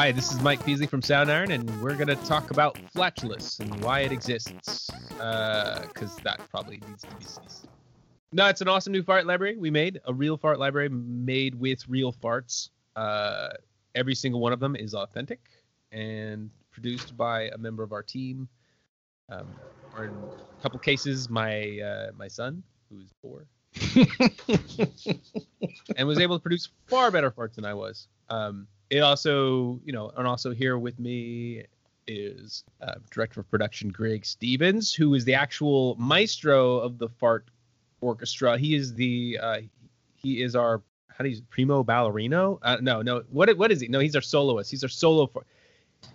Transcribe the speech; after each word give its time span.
Hi, 0.00 0.12
this 0.12 0.32
is 0.32 0.40
Mike 0.40 0.64
Peasley 0.64 0.86
from 0.86 1.02
Soundiron, 1.02 1.52
and 1.52 1.82
we're 1.82 1.94
going 1.94 2.08
to 2.08 2.16
talk 2.24 2.50
about 2.50 2.78
Flatulous 2.90 3.60
and 3.60 3.84
why 3.84 4.00
it 4.00 4.12
exists. 4.12 4.88
Because 5.10 6.16
uh, 6.16 6.22
that 6.24 6.40
probably 6.48 6.80
needs 6.88 7.02
to 7.02 7.14
be 7.16 7.24
ceased. 7.26 7.68
No, 8.32 8.46
it's 8.46 8.62
an 8.62 8.68
awesome 8.68 8.94
new 8.94 9.02
fart 9.02 9.26
library 9.26 9.58
we 9.58 9.70
made. 9.70 10.00
A 10.06 10.14
real 10.14 10.38
fart 10.38 10.58
library 10.58 10.88
made 10.88 11.54
with 11.54 11.86
real 11.86 12.14
farts. 12.14 12.70
Uh, 12.96 13.50
every 13.94 14.14
single 14.14 14.40
one 14.40 14.54
of 14.54 14.58
them 14.58 14.74
is 14.74 14.94
authentic 14.94 15.40
and 15.92 16.48
produced 16.70 17.14
by 17.14 17.50
a 17.50 17.58
member 17.58 17.82
of 17.82 17.92
our 17.92 18.02
team. 18.02 18.48
Um, 19.28 19.48
or 19.94 20.04
in 20.06 20.12
a 20.12 20.62
couple 20.62 20.78
cases, 20.78 21.28
my 21.28 21.78
uh, 21.78 22.12
my 22.16 22.28
son, 22.28 22.62
who's 22.90 23.12
four, 23.20 23.44
and 25.98 26.08
was 26.08 26.18
able 26.18 26.38
to 26.38 26.42
produce 26.42 26.70
far 26.86 27.10
better 27.10 27.30
farts 27.30 27.56
than 27.56 27.66
I 27.66 27.74
was. 27.74 28.08
Um, 28.30 28.66
it 28.90 29.00
also, 29.00 29.80
you 29.84 29.92
know, 29.92 30.12
and 30.16 30.26
also 30.26 30.52
here 30.52 30.78
with 30.78 30.98
me 30.98 31.64
is 32.06 32.64
uh, 32.82 32.94
director 33.10 33.40
of 33.40 33.50
production 33.50 33.88
Greg 33.88 34.26
Stevens, 34.26 34.92
who 34.92 35.14
is 35.14 35.24
the 35.24 35.34
actual 35.34 35.94
maestro 35.96 36.78
of 36.78 36.98
the 36.98 37.08
fart 37.08 37.50
orchestra. 38.00 38.58
He 38.58 38.74
is 38.74 38.94
the 38.94 39.38
uh, 39.40 39.60
he 40.16 40.42
is 40.42 40.56
our 40.56 40.82
how 41.08 41.24
do 41.24 41.30
you 41.30 41.40
primo 41.50 41.84
ballerino? 41.84 42.58
Uh, 42.62 42.78
no, 42.80 43.00
no. 43.02 43.22
What 43.30 43.56
what 43.56 43.70
is 43.70 43.80
he? 43.80 43.88
No, 43.88 44.00
he's 44.00 44.16
our 44.16 44.22
soloist. 44.22 44.70
He's 44.70 44.82
our 44.82 44.88
solo. 44.88 45.26
For, 45.26 45.44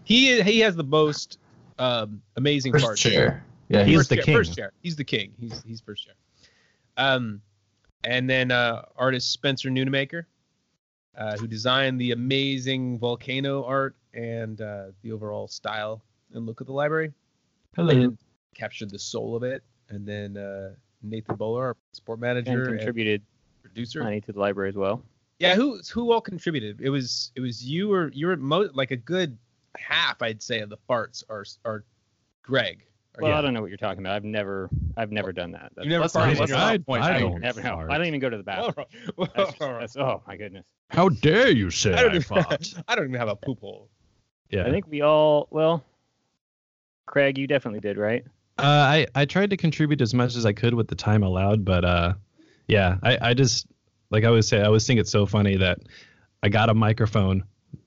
he 0.04 0.42
he 0.42 0.60
has 0.60 0.76
the 0.76 0.84
most 0.84 1.40
um, 1.80 2.22
amazing 2.36 2.74
first 2.74 2.86
parts. 2.86 3.02
chair. 3.02 3.46
Yeah, 3.70 3.84
he's 3.84 3.98
first 3.98 4.10
the 4.10 4.16
chair, 4.18 4.24
king. 4.26 4.36
First 4.36 4.56
chair. 4.56 4.72
He's 4.82 4.96
the 4.96 5.04
king. 5.04 5.34
He's 5.40 5.64
he's 5.64 5.80
first 5.80 6.06
chair. 6.06 6.16
Um, 6.98 7.42
and 8.04 8.30
then 8.30 8.52
uh, 8.52 8.84
artist 8.96 9.32
Spencer 9.32 9.70
Noonemaker, 9.70 10.26
uh, 11.18 11.38
who 11.38 11.48
designed 11.48 12.00
the 12.00 12.12
amazing 12.12 12.98
volcano 13.00 13.64
art 13.64 13.96
and 14.14 14.62
uh, 14.62 14.88
the 15.02 15.12
overall 15.12 15.48
style 15.48 16.02
and 16.34 16.46
look 16.46 16.62
of 16.62 16.68
the 16.68 16.74
library. 16.74 17.12
Hello. 17.76 17.90
And 17.90 18.18
captured 18.54 18.90
the 18.90 19.00
soul 19.00 19.36
of 19.36 19.44
it. 19.44 19.64
And 19.90 20.06
then 20.06 20.38
uh, 20.38 20.72
Nathan 21.04 21.36
Bowler, 21.36 21.66
our 21.66 21.78
sport 21.92 22.20
manager 22.20 22.64
and, 22.64 22.78
contributed 22.78 23.22
producer. 23.62 24.04
money 24.04 24.22
to 24.22 24.32
the 24.32 24.40
library 24.40 24.70
as 24.70 24.76
well. 24.76 25.02
Yeah, 25.40 25.56
who 25.56 25.80
who 25.92 26.14
all 26.14 26.22
contributed? 26.22 26.80
It 26.80 26.90
was 26.90 27.32
it 27.36 27.42
was 27.42 27.64
you 27.64 27.92
or 27.94 28.10
you 28.14 28.28
were 28.28 28.38
mo- 28.38 28.70
like 28.74 28.92
a 28.92 28.96
good 28.96 29.38
half, 29.78 30.22
I'd 30.22 30.42
say, 30.42 30.62
of 30.62 30.70
the 30.70 30.78
farts 30.90 31.24
are 31.30 31.46
are 31.66 31.84
Greg. 32.42 32.86
Or 33.18 33.24
Well, 33.24 33.32
yeah. 33.32 33.38
I 33.38 33.42
don't 33.42 33.54
know 33.54 33.62
what 33.62 33.70
you're 33.70 33.78
talking 33.78 34.00
about. 34.00 34.16
I've 34.16 34.24
never, 34.24 34.70
I've 34.98 35.12
never 35.12 35.32
done 35.32 35.52
that. 35.52 35.72
That's, 35.76 35.86
You've 35.86 36.00
never 36.00 36.06
farted 36.06 36.32
in 36.34 36.38
let's 36.40 36.50
your 36.50 36.58
not 36.60 36.88
mouth? 36.88 37.02
I 37.02 37.20
don't 37.20 37.40
never, 37.42 37.62
no, 37.62 37.70
fart. 37.70 37.92
I 37.92 37.98
don't 37.98 38.08
even 38.08 38.20
go 38.20 38.30
to 38.30 38.38
the 38.38 38.44
bathroom. 38.44 38.86
All 39.18 39.28
That's, 39.36 39.60
right. 39.60 39.70
that's- 39.72 39.98
oh 39.98 40.22
my 40.28 40.38
goodness. 40.38 40.66
How 40.90 41.10
dare 41.10 41.50
you 41.50 41.72
say 41.72 41.94
I 41.94 42.00
I, 42.00 42.02
don't, 42.04 42.12
even, 42.12 42.22
fought? 42.22 42.74
I 42.88 42.96
don't 42.96 43.06
even 43.06 43.20
have 43.20 43.28
a 43.30 43.36
poop 43.36 43.60
hole. 43.60 43.90
Yeah. 44.50 44.68
I 44.68 44.72
think 44.72 44.88
we 44.88 45.02
all, 45.02 45.48
well, 45.50 45.84
Craig, 47.08 47.38
you 47.38 47.48
definitely 47.48 47.80
did, 47.80 47.98
right? 47.98 48.24
Uh, 48.58 48.62
I 48.64 49.08
I 49.16 49.26
tried 49.26 49.50
to 49.50 49.58
contribute 49.58 50.00
as 50.02 50.14
much 50.14 50.36
as 50.36 50.46
I 50.46 50.54
could 50.54 50.74
with 50.74 50.88
the 50.88 50.96
time 50.96 51.24
allowed, 51.24 51.66
but 51.66 51.84
uh, 51.84 52.14
yeah, 52.68 52.98
I 53.04 53.18
I 53.30 53.34
just 53.34 53.68
like 54.12 54.24
I 54.24 54.28
always 54.28 54.48
say, 54.48 54.62
I 54.62 54.66
always 54.66 54.88
think 54.88 55.00
it's 55.00 55.12
so 55.12 55.26
funny 55.26 55.58
that 55.58 55.80
I 56.42 56.48
got 56.50 56.70
a 56.70 56.74
microphone 56.74 57.44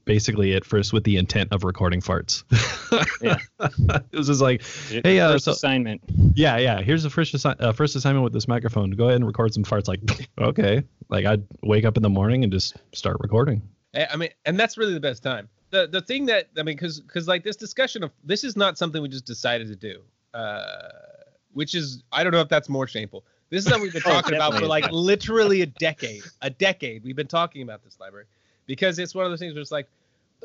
basically 0.08 0.54
at 0.54 0.64
first 0.64 0.94
with 0.94 1.04
the 1.04 1.18
intent 1.18 1.52
of 1.52 1.62
recording 1.64 2.00
farts. 2.00 2.42
Yeah. 3.20 3.36
it 3.60 4.16
was 4.16 4.28
just 4.28 4.40
like, 4.40 4.62
Your 4.90 5.02
Hey, 5.04 5.20
uh, 5.20 5.32
first 5.32 5.44
so- 5.44 5.52
assignment. 5.52 6.00
yeah, 6.34 6.56
yeah. 6.56 6.80
Here's 6.80 7.02
the 7.02 7.10
first 7.10 7.34
assi- 7.34 7.60
uh, 7.60 7.72
first 7.72 7.94
assignment 7.94 8.24
with 8.24 8.32
this 8.32 8.48
microphone. 8.48 8.90
Go 8.92 9.04
ahead 9.04 9.16
and 9.16 9.26
record 9.26 9.52
some 9.52 9.64
farts. 9.64 9.86
Like, 9.88 10.00
okay. 10.38 10.82
Like 11.10 11.26
I'd 11.26 11.44
wake 11.62 11.84
up 11.84 11.96
in 11.98 12.02
the 12.02 12.08
morning 12.08 12.42
and 12.42 12.50
just 12.52 12.76
start 12.94 13.18
recording. 13.20 13.60
I 13.94 14.06
I 14.12 14.16
mean, 14.16 14.30
and 14.46 14.58
that's 14.58 14.78
really 14.78 14.94
the 14.94 15.00
best 15.00 15.22
time. 15.22 15.48
The 15.70 15.86
the 15.86 16.00
thing 16.00 16.24
that 16.26 16.48
I 16.56 16.62
mean, 16.62 16.76
because 16.76 17.00
because 17.00 17.28
like 17.28 17.44
this 17.44 17.56
discussion 17.56 18.02
of 18.02 18.10
this 18.24 18.42
is 18.44 18.56
not 18.56 18.78
something 18.78 19.02
we 19.02 19.08
just 19.08 19.26
decided 19.26 19.66
to 19.68 19.76
do, 19.76 20.00
uh, 20.32 20.88
which 21.52 21.74
is 21.74 22.02
I 22.12 22.22
don't 22.24 22.32
know 22.32 22.40
if 22.40 22.48
that's 22.48 22.68
more 22.70 22.86
shameful. 22.86 23.24
This 23.50 23.64
is 23.64 23.70
something 23.70 23.82
we've 23.82 23.92
been 23.92 24.02
Oh, 24.06 24.10
talking 24.12 24.34
about 24.34 24.54
for 24.54 24.66
like 24.66 24.90
literally 24.92 25.60
a 25.62 25.66
decade. 25.66 26.22
A 26.42 26.48
decade 26.50 27.04
we've 27.04 27.16
been 27.16 27.26
talking 27.26 27.62
about 27.62 27.82
this 27.84 27.98
library 28.00 28.26
because 28.66 28.98
it's 28.98 29.14
one 29.14 29.24
of 29.26 29.30
those 29.32 29.40
things 29.40 29.54
where 29.54 29.60
it's 29.62 29.72
like, 29.72 29.88
oh, 29.88 29.90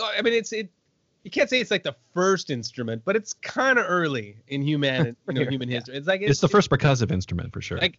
I 0.01 0.21
mean, 0.21 0.33
it's 0.33 0.51
it. 0.53 0.69
You 1.23 1.31
can't 1.31 1.49
say 1.49 1.61
it's 1.61 1.71
like 1.71 1.83
the 1.83 1.95
first 2.13 2.49
instrument, 2.49 3.03
but 3.05 3.15
it's 3.15 3.33
kind 3.33 3.79
of 3.79 3.85
early 3.87 4.35
in 4.49 4.61
human, 4.61 5.15
you 5.29 5.33
know, 5.33 5.49
human 5.49 5.69
history. 5.69 5.95
It's 5.95 6.07
like 6.07 6.21
It's, 6.21 6.41
the 6.41 6.49
first 6.49 6.69
percussive 6.69 7.11
instrument 7.11 7.53
for 7.53 7.61
sure. 7.61 7.77
Like, 7.77 7.97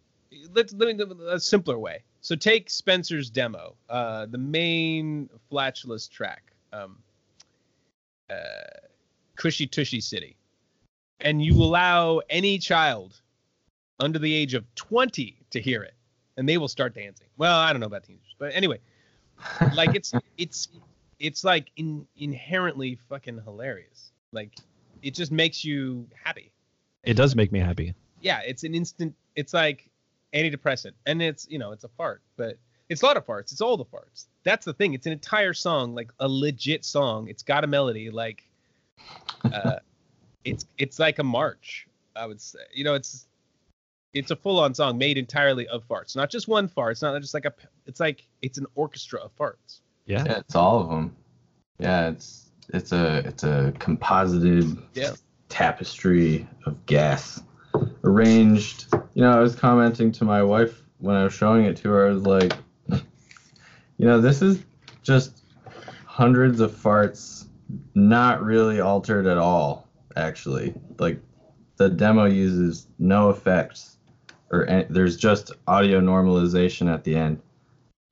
let's 0.53 0.75
let 0.75 0.94
me 0.94 1.05
a 1.28 1.41
simpler 1.41 1.78
way. 1.78 2.03
So 2.21 2.37
take 2.37 2.69
Spencer's 2.69 3.31
demo, 3.31 3.77
uh, 3.88 4.27
the 4.27 4.38
main 4.38 5.31
flatulous 5.49 6.06
track, 6.06 6.53
um, 6.72 6.99
uh, 8.28 8.34
Cushy 9.37 9.66
Tushy 9.66 10.00
City, 10.00 10.37
and 11.21 11.43
you 11.43 11.55
allow 11.55 12.21
any 12.28 12.59
child 12.59 13.21
under 14.00 14.19
the 14.19 14.34
age 14.34 14.55
of 14.55 14.65
20 14.75 15.37
to 15.50 15.61
hear 15.61 15.82
it, 15.82 15.94
and 16.37 16.49
they 16.49 16.59
will 16.59 16.69
start 16.69 16.94
dancing. 16.94 17.26
Well, 17.37 17.56
I 17.59 17.72
don't 17.72 17.81
know 17.81 17.87
about 17.87 18.05
teenagers, 18.05 18.34
but 18.38 18.55
anyway, 18.55 18.81
like 19.75 19.94
it's 19.94 20.12
it's 20.38 20.69
it's 21.25 21.45
like 21.45 21.71
in, 21.77 22.07
inherently 22.17 22.99
fucking 23.09 23.41
hilarious. 23.45 24.12
Like 24.33 24.53
it 25.03 25.15
just 25.15 25.33
makes 25.33 25.65
you 25.65 26.07
happy 26.23 26.53
it 27.05 27.15
does 27.15 27.37
make 27.37 27.53
me 27.53 27.61
happy. 27.61 27.95
yeah, 28.21 28.41
it's 28.47 28.65
an 28.65 28.75
instant. 28.75 29.15
It's 29.37 29.53
like 29.53 29.89
antidepressant, 30.35 30.93
and 31.07 31.23
it's 31.23 31.47
you 31.49 31.59
know 31.59 31.73
it's 31.73 31.85
a 31.85 31.89
fart, 31.89 32.23
but 32.37 32.57
it's 32.89 33.03
a 33.03 33.07
lot 33.07 33.17
of 33.17 33.27
farts. 33.27 33.53
It's 33.53 33.61
all 33.61 33.77
the 33.77 33.85
farts. 33.85 34.27
That's 34.43 34.65
the 34.65 34.73
thing. 34.73 34.95
It's 34.95 35.07
an 35.07 35.12
entire 35.12 35.55
song, 35.55 35.95
like 35.95 36.11
a 36.21 36.29
legit 36.29 36.85
song. 36.85 37.29
It's 37.29 37.43
got 37.43 37.65
a 37.65 37.67
melody, 37.67 38.11
like 38.11 38.49
uh, 39.45 39.77
it's 40.45 40.67
it's 40.79 40.99
like 40.99 41.19
a 41.19 41.25
march. 41.25 41.87
I 42.17 42.27
would 42.27 42.41
say, 42.41 42.61
you 42.73 42.85
know, 42.85 42.95
it's 42.95 43.27
it's 44.12 44.31
a 44.31 44.37
full-on 44.37 44.75
song 44.75 44.97
made 44.97 45.19
entirely 45.19 45.67
of 45.69 45.87
farts, 45.87 46.15
not 46.15 46.31
just 46.31 46.49
one 46.49 46.69
fart. 46.69 46.93
It's 46.93 47.03
not 47.03 47.21
just 47.21 47.35
like 47.35 47.45
a. 47.45 47.53
It's 47.87 48.01
like 48.01 48.27
it's 48.41 48.59
an 48.59 48.67
orchestra 48.75 49.21
of 49.21 49.37
farts. 49.37 49.81
Yeah. 50.06 50.25
Yeah, 50.26 50.38
it's 50.38 50.54
all 50.54 50.81
of 50.81 50.88
them. 50.88 51.16
Yeah, 51.78 52.09
it's 52.10 52.50
it's 52.72 52.92
a 52.92 53.19
it's 53.26 53.42
a 53.44 53.72
composited 53.78 54.76
Yeah. 54.94 55.12
tapestry 55.48 56.47
of 56.66 56.84
gas 56.87 57.42
arranged. 58.04 58.87
You 59.14 59.22
know, 59.22 59.37
I 59.37 59.41
was 59.41 59.54
commenting 59.56 60.12
to 60.12 60.25
my 60.25 60.43
wife 60.43 60.82
when 60.98 61.16
I 61.16 61.25
was 61.25 61.32
showing 61.34 61.64
it 61.64 61.76
to 61.78 61.91
her. 61.91 62.06
I 62.06 62.10
was 62.10 62.22
like, 62.25 62.53
you 62.88 64.06
know, 64.06 64.20
this 64.20 64.43
is 64.43 64.62
just 65.03 65.43
hundreds 66.06 66.60
of 66.60 66.70
farts, 66.72 67.47
not 67.94 68.43
really 68.43 68.81
altered 68.81 69.26
at 69.26 69.38
all. 69.38 69.88
Actually, 70.16 70.75
like 70.98 71.19
the 71.76 71.88
demo 71.88 72.26
uses 72.26 72.87
no 73.00 73.31
effects, 73.31 73.97
or 74.53 74.62
an- 74.62 74.87
there's 74.91 75.16
just 75.16 75.50
audio 75.66 76.00
normalization 76.00 76.93
at 76.93 77.03
the 77.04 77.16
end. 77.16 77.41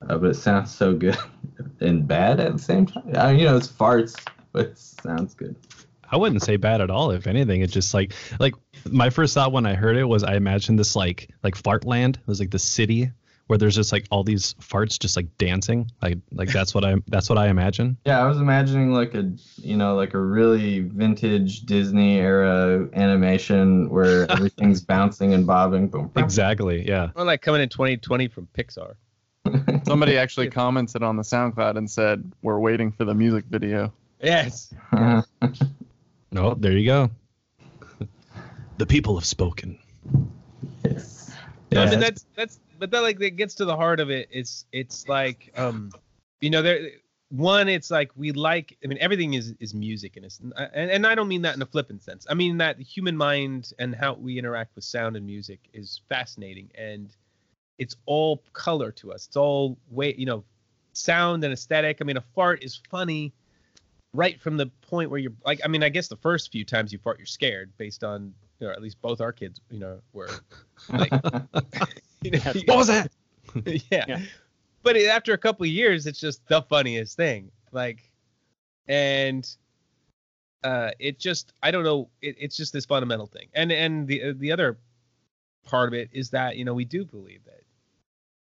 Uh, 0.09 0.19
but 0.19 0.31
it 0.31 0.35
sounds 0.35 0.75
so 0.75 0.93
good 0.93 1.17
and 1.81 2.07
bad 2.07 2.41
at 2.41 2.53
the 2.53 2.59
same 2.59 2.87
time. 2.87 3.05
I 3.17 3.33
mean, 3.33 3.41
you 3.41 3.47
know, 3.47 3.57
it's 3.57 3.69
farts, 3.69 4.19
but 4.53 4.67
it 4.67 4.79
sounds 4.79 5.35
good. 5.35 5.57
I 6.11 6.17
wouldn't 6.17 6.43
say 6.43 6.57
bad 6.57 6.83
at 6.83 6.91
all. 6.91 7.11
If 7.11 7.27
anything, 7.27 7.63
it's 7.63 7.73
just 7.73 7.95
like 7.95 8.13
like 8.39 8.55
my 8.91 9.09
first 9.09 9.35
thought 9.35 9.51
when 9.51 9.65
I 9.65 9.75
heard 9.75 9.97
it 9.97 10.05
was 10.05 10.23
I 10.23 10.35
imagined 10.35 10.79
this 10.79 10.95
like 10.95 11.31
like 11.43 11.55
Fartland. 11.55 12.17
It 12.17 12.27
was 12.27 12.39
like 12.39 12.51
the 12.51 12.59
city 12.59 13.11
where 13.47 13.59
there's 13.59 13.75
just 13.75 13.93
like 13.93 14.07
all 14.11 14.23
these 14.23 14.55
farts 14.55 14.99
just 14.99 15.17
like 15.17 15.37
dancing. 15.39 15.91
Like 16.01 16.19
like 16.31 16.51
that's 16.51 16.75
what 16.75 16.85
I 16.85 16.97
that's 17.09 17.31
what 17.31 17.39
I 17.39 17.49
imagine. 17.49 17.97
Yeah, 18.05 18.23
I 18.23 18.27
was 18.27 18.39
imagining 18.39 18.93
like 18.93 19.15
a 19.15 19.33
you 19.57 19.77
know 19.77 19.95
like 19.95 20.13
a 20.13 20.19
really 20.19 20.81
vintage 20.81 21.63
Disney 21.63 22.19
era 22.19 22.89
animation 22.93 23.89
where 23.89 24.31
everything's 24.31 24.83
bouncing 24.83 25.33
and 25.33 25.47
bobbing. 25.47 25.89
Boom. 25.89 26.09
boom. 26.09 26.25
Exactly. 26.25 26.87
Yeah. 26.87 27.11
Or 27.15 27.25
like 27.25 27.41
coming 27.41 27.63
in 27.63 27.69
2020 27.71 28.29
from 28.29 28.49
Pixar. 28.57 28.95
Somebody 29.87 30.17
actually 30.17 30.49
commented 30.51 31.03
on 31.03 31.17
the 31.17 31.23
SoundCloud 31.23 31.77
and 31.77 31.91
said, 31.91 32.33
"We're 32.43 32.59
waiting 32.59 32.93
for 32.93 33.05
the 33.05 33.15
music 33.15 33.45
video." 33.47 33.93
Yes. 34.23 34.73
No, 36.35 36.55
there 36.55 36.73
you 36.73 36.87
go. 36.87 37.11
the 38.79 38.87
people 38.87 39.17
have 39.17 39.27
spoken. 39.27 39.79
yes. 40.83 41.31
No, 41.71 41.83
I 41.83 41.85
Yeah. 41.85 41.91
mean 41.91 42.01
that's 42.01 42.25
that's 42.35 42.59
but 42.79 42.91
that 42.91 43.01
like 43.03 43.19
that 43.19 43.37
gets 43.37 43.55
to 43.57 43.67
the 43.67 43.77
heart 43.77 44.01
of 44.01 44.09
it. 44.11 44.29
It's 44.31 44.65
it's 44.73 45.09
like 45.09 45.53
um 45.57 45.91
you 46.41 46.49
know 46.49 46.63
there 46.63 46.89
one 47.29 47.69
it's 47.69 47.91
like 47.91 48.13
we 48.17 48.33
like 48.33 48.79
I 48.83 48.87
mean 48.87 48.97
everything 48.99 49.35
is 49.35 49.55
is 49.61 49.75
music 49.75 50.17
and 50.17 50.25
it's 50.25 50.41
and 50.41 50.91
and 50.91 51.07
I 51.07 51.15
don't 51.15 51.29
mean 51.29 51.43
that 51.43 51.55
in 51.55 51.61
a 51.61 51.67
flippant 51.67 52.03
sense. 52.03 52.27
I 52.31 52.35
mean 52.35 52.57
that 52.59 52.79
the 52.79 52.85
human 52.85 53.17
mind 53.17 53.73
and 53.79 53.95
how 53.95 54.15
we 54.15 54.39
interact 54.39 54.75
with 54.75 54.85
sound 54.85 55.17
and 55.17 55.27
music 55.27 55.61
is 55.75 56.01
fascinating 56.09 56.71
and 56.75 57.15
it's 57.79 57.97
all 58.07 58.43
color 58.53 58.93
to 58.93 59.13
us. 59.13 59.27
It's 59.27 59.37
all 59.37 59.79
way 59.91 60.15
you 60.17 60.27
know 60.27 60.45
sound 60.93 61.45
and 61.45 61.53
aesthetic. 61.53 61.99
I 62.01 62.05
mean 62.05 62.17
a 62.17 62.25
fart 62.35 62.63
is 62.63 62.81
funny 62.91 63.33
right 64.15 64.41
from 64.41 64.57
the 64.57 64.67
point 64.83 65.11
where 65.11 65.19
you're 65.19 65.33
like 65.45 65.61
I 65.65 65.69
mean 65.69 65.83
I 65.83 65.89
guess 65.89 66.09
the 66.09 66.17
first 66.17 66.53
few 66.53 66.65
times 66.65 66.93
you 66.93 66.99
fart 66.99 67.19
you're 67.19 67.27
scared 67.27 67.73
based 67.79 68.05
on 68.05 68.35
you 68.61 68.67
know 68.67 68.73
at 68.73 68.83
least 68.83 69.01
both 69.01 69.21
our 69.21 69.33
kids 69.33 69.61
you 69.71 69.79
know 69.79 70.01
were 70.13 70.29
like 70.91 71.13
you 72.23 72.31
know, 72.31 72.39
What 72.67 72.77
was 72.77 72.87
that? 72.89 73.11
yeah. 73.65 74.05
Yeah. 74.09 74.21
But 74.83 74.97
after 74.97 75.33
a 75.33 75.39
couple 75.39 75.65
of 75.65 75.71
years, 75.71 76.07
it's 76.07 76.19
just 76.19 76.47
the 76.49 76.63
funniest 76.63 77.17
thing. 77.17 77.51
Like, 77.71 78.11
and 78.89 79.49
uh, 80.65 80.91
it 80.99 81.19
just 81.19 81.53
I 81.63 81.71
don't 81.71 81.85
know. 81.85 82.09
It, 82.21 82.37
it's 82.39 82.57
just 82.57 82.73
this 82.73 82.85
fundamental 82.85 83.27
thing, 83.27 83.49
and 83.55 83.71
and 83.71 84.07
the 84.07 84.23
uh, 84.23 84.33
the 84.37 84.53
other 84.53 84.79
part 85.65 85.89
of 85.89 85.95
it 85.95 86.09
is 86.13 86.31
that 86.31 86.57
you 86.57 86.65
know 86.65 86.75
we 86.75 86.85
do 86.85 87.05
believe 87.05 87.45
that 87.45 87.63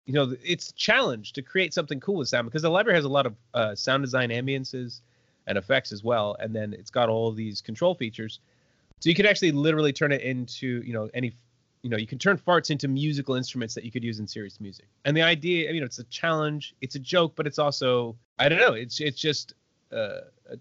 you 0.06 0.13
know 0.13 0.35
it's 0.44 0.69
a 0.69 0.73
challenge 0.73 1.33
to 1.33 1.41
create 1.41 1.73
something 1.73 2.00
cool 2.00 2.15
with 2.15 2.27
sound 2.29 2.45
because 2.45 2.62
the 2.63 2.69
library 2.69 2.97
has 2.97 3.06
a 3.06 3.09
lot 3.09 3.25
of 3.25 3.35
uh, 3.53 3.75
sound 3.75 4.03
design 4.03 4.29
ambiances 4.29 5.01
and 5.47 5.57
effects 5.57 5.91
as 5.91 6.03
well, 6.03 6.35
and 6.39 6.56
then 6.56 6.73
it's 6.73 6.91
got 6.91 7.09
all 7.09 7.27
of 7.27 7.35
these 7.35 7.62
control 7.62 7.95
features, 7.95 8.39
so 9.00 9.09
you 9.09 9.15
can 9.15 9.25
actually 9.25 9.51
literally 9.51 9.91
turn 9.94 10.12
it 10.12 10.21
into 10.21 10.81
you 10.85 10.94
know 10.94 11.09
any 11.13 11.33
you 11.83 11.89
know 11.89 11.97
you 11.97 12.06
can 12.07 12.19
turn 12.19 12.38
farts 12.38 12.69
into 12.69 12.88
musical 12.88 13.35
instruments 13.35 13.74
that 13.74 13.83
you 13.83 13.91
could 13.91 14.03
use 14.03 14.19
in 14.19 14.27
serious 14.27 14.59
music. 14.59 14.85
And 15.06 15.17
the 15.17 15.24
idea 15.24 15.71
you 15.71 15.79
know 15.79 15.85
it's 15.85 16.00
a 16.00 16.03
challenge 16.06 16.75
it's 16.81 16.95
a 16.95 17.00
joke 17.00 17.33
but 17.35 17.47
it's 17.47 17.57
also 17.57 18.15
i 18.38 18.47
don't 18.47 18.59
know 18.59 18.74
it's 18.74 19.00
it's 19.00 19.19
just 19.19 19.53
uh, 19.91 20.21
a, 20.50 20.57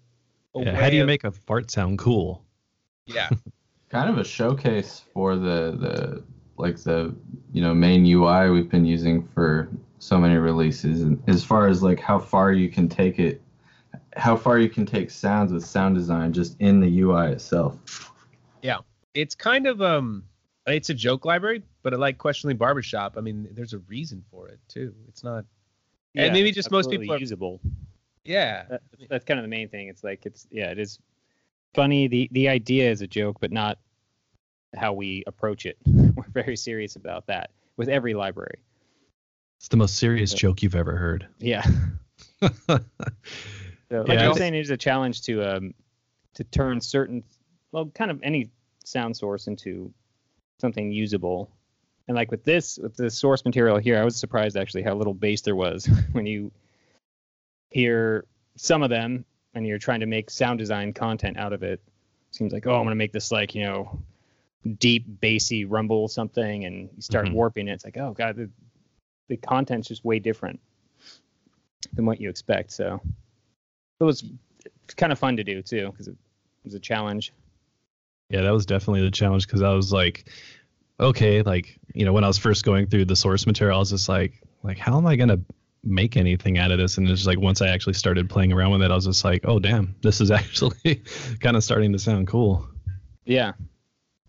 a 0.55 0.63
Yeah, 0.65 0.75
how 0.75 0.89
do 0.89 0.95
you 0.95 1.03
of- 1.03 1.07
make 1.07 1.23
a 1.23 1.31
fart 1.31 1.69
sound 1.71 1.99
cool? 1.99 2.43
yeah. 3.05 3.29
Kind 3.89 4.09
of 4.09 4.17
a 4.17 4.23
showcase 4.23 5.03
for 5.13 5.35
the 5.35 5.75
the 5.77 6.23
like 6.61 6.77
the 6.77 7.13
you 7.51 7.61
know 7.61 7.73
main 7.73 8.05
UI 8.05 8.49
we've 8.49 8.69
been 8.69 8.85
using 8.85 9.27
for 9.33 9.69
so 9.99 10.17
many 10.17 10.35
releases 10.35 11.01
and 11.01 11.21
as 11.27 11.43
far 11.43 11.67
as 11.67 11.83
like 11.83 11.99
how 11.99 12.17
far 12.19 12.53
you 12.53 12.69
can 12.69 12.87
take 12.87 13.19
it 13.19 13.41
how 14.15 14.35
far 14.35 14.57
you 14.59 14.69
can 14.69 14.85
take 14.85 15.09
sounds 15.09 15.51
with 15.51 15.65
sound 15.65 15.95
design 15.95 16.33
just 16.33 16.55
in 16.59 16.79
the 16.79 16.99
UI 17.01 17.31
itself. 17.31 18.11
Yeah, 18.61 18.79
it's 19.13 19.35
kind 19.35 19.67
of 19.67 19.81
um 19.81 20.23
it's 20.67 20.89
a 20.89 20.93
joke 20.93 21.25
library 21.25 21.63
but 21.83 21.97
like 21.99 22.17
questionably 22.19 22.53
barbershop 22.53 23.15
i 23.17 23.21
mean 23.21 23.47
there's 23.53 23.73
a 23.73 23.79
reason 23.79 24.23
for 24.29 24.47
it 24.47 24.59
too 24.67 24.93
it's 25.07 25.23
not 25.23 25.43
And 26.15 26.31
maybe 26.33 26.51
just 26.51 26.69
most 26.69 26.91
people 26.91 27.11
are- 27.13 27.17
usable. 27.17 27.59
yeah 28.23 28.65
That, 28.69 28.81
that's 29.09 29.25
kind 29.25 29.39
of 29.39 29.43
the 29.43 29.49
main 29.49 29.69
thing. 29.69 29.87
It's 29.87 30.03
like 30.03 30.25
it's 30.27 30.47
yeah, 30.51 30.69
it 30.69 30.77
is 30.77 30.99
funny. 31.73 32.07
the 32.07 32.29
The 32.31 32.47
idea 32.49 32.89
is 32.91 33.01
a 33.01 33.07
joke, 33.07 33.37
but 33.39 33.51
not 33.51 33.79
how 34.75 34.93
we 34.93 35.23
approach 35.27 35.65
it. 35.65 35.77
We're 35.85 36.23
very 36.33 36.55
serious 36.55 36.95
about 36.95 37.27
that 37.27 37.51
with 37.77 37.89
every 37.89 38.13
library. 38.13 38.59
It's 39.59 39.67
the 39.67 39.77
most 39.77 39.97
serious 39.97 40.31
Yeah. 40.33 40.37
joke 40.39 40.63
you've 40.63 40.75
ever 40.75 40.95
heard. 40.97 41.27
Yeah. 41.39 41.63
So, 43.89 44.03
like 44.03 44.07
Yeah, 44.07 44.13
I'm 44.13 44.19
it's- 44.31 44.37
saying, 44.37 44.55
it's 44.55 44.69
a 44.69 44.77
challenge 44.77 45.21
to 45.23 45.43
um 45.43 45.73
to 46.35 46.43
turn 46.45 46.79
certain 46.79 47.23
well, 47.73 47.87
kind 47.87 48.09
of 48.11 48.19
any 48.23 48.49
sound 48.85 49.15
source 49.17 49.47
into 49.47 49.93
something 50.59 50.91
usable. 50.91 51.49
And 52.07 52.15
like 52.15 52.31
with 52.31 52.43
this, 52.43 52.77
with 52.77 52.95
the 52.95 53.09
source 53.09 53.43
material 53.45 53.77
here, 53.77 53.99
I 53.99 54.03
was 54.05 54.15
surprised 54.17 54.57
actually 54.57 54.83
how 54.83 54.95
little 54.95 55.13
bass 55.13 55.41
there 55.41 55.55
was 55.55 55.89
when 56.13 56.25
you 56.25 56.51
hear 57.69 58.25
some 58.57 58.81
of 58.83 58.89
them 58.89 59.25
and 59.53 59.65
you're 59.67 59.77
trying 59.77 59.99
to 60.01 60.05
make 60.05 60.29
sound 60.29 60.59
design 60.59 60.93
content 60.93 61.37
out 61.37 61.53
of 61.53 61.63
it. 61.63 61.81
Seems 62.31 62.53
like, 62.53 62.65
oh, 62.67 62.75
I'm 62.75 62.83
gonna 62.83 62.95
make 62.95 63.11
this 63.13 63.31
like, 63.31 63.55
you 63.55 63.63
know, 63.63 64.01
deep 64.79 65.05
bassy 65.21 65.65
rumble 65.65 66.07
something 66.07 66.65
and 66.65 66.89
you 66.95 67.01
start 67.01 67.25
Mhm. 67.27 67.33
warping 67.33 67.67
it. 67.67 67.73
It's 67.73 67.85
like, 67.85 67.97
oh 67.97 68.13
god, 68.13 68.35
the 68.35 68.49
the 69.27 69.37
content's 69.37 69.87
just 69.87 70.03
way 70.03 70.19
different 70.19 70.59
than 71.93 72.05
what 72.05 72.19
you 72.19 72.29
expect. 72.29 72.71
So 72.71 73.01
it 73.99 74.03
was 74.03 74.23
kind 74.97 75.11
of 75.11 75.19
fun 75.19 75.37
to 75.37 75.43
do 75.43 75.61
too 75.61 75.89
because 75.91 76.07
it 76.07 76.15
was 76.63 76.73
a 76.73 76.79
challenge. 76.79 77.31
Yeah, 78.29 78.41
that 78.41 78.51
was 78.51 78.65
definitely 78.65 79.01
the 79.01 79.11
challenge 79.11 79.47
because 79.47 79.61
I 79.61 79.73
was 79.73 79.91
like, 79.91 80.29
okay, 80.99 81.41
like 81.41 81.79
you 81.93 82.05
know, 82.05 82.13
when 82.13 82.23
I 82.23 82.27
was 82.27 82.37
first 82.37 82.63
going 82.65 82.87
through 82.87 83.05
the 83.05 83.15
source 83.15 83.45
material, 83.47 83.77
I 83.77 83.79
was 83.79 83.89
just 83.89 84.09
like, 84.09 84.41
like 84.63 84.77
how 84.77 84.97
am 84.97 85.05
I 85.07 85.15
gonna 85.15 85.39
make 85.83 86.15
anything 86.17 86.57
out 86.59 86.71
of 86.71 86.77
this? 86.77 86.97
And 86.97 87.09
it's 87.09 87.25
like 87.25 87.39
once 87.39 87.61
I 87.61 87.69
actually 87.69 87.93
started 87.93 88.29
playing 88.29 88.53
around 88.53 88.71
with 88.71 88.83
it, 88.83 88.91
I 88.91 88.95
was 88.95 89.05
just 89.05 89.23
like, 89.25 89.41
oh 89.45 89.59
damn, 89.59 89.95
this 90.01 90.21
is 90.21 90.29
actually 90.31 91.01
kind 91.39 91.57
of 91.57 91.63
starting 91.63 91.91
to 91.93 91.99
sound 91.99 92.27
cool. 92.27 92.67
Yeah, 93.25 93.53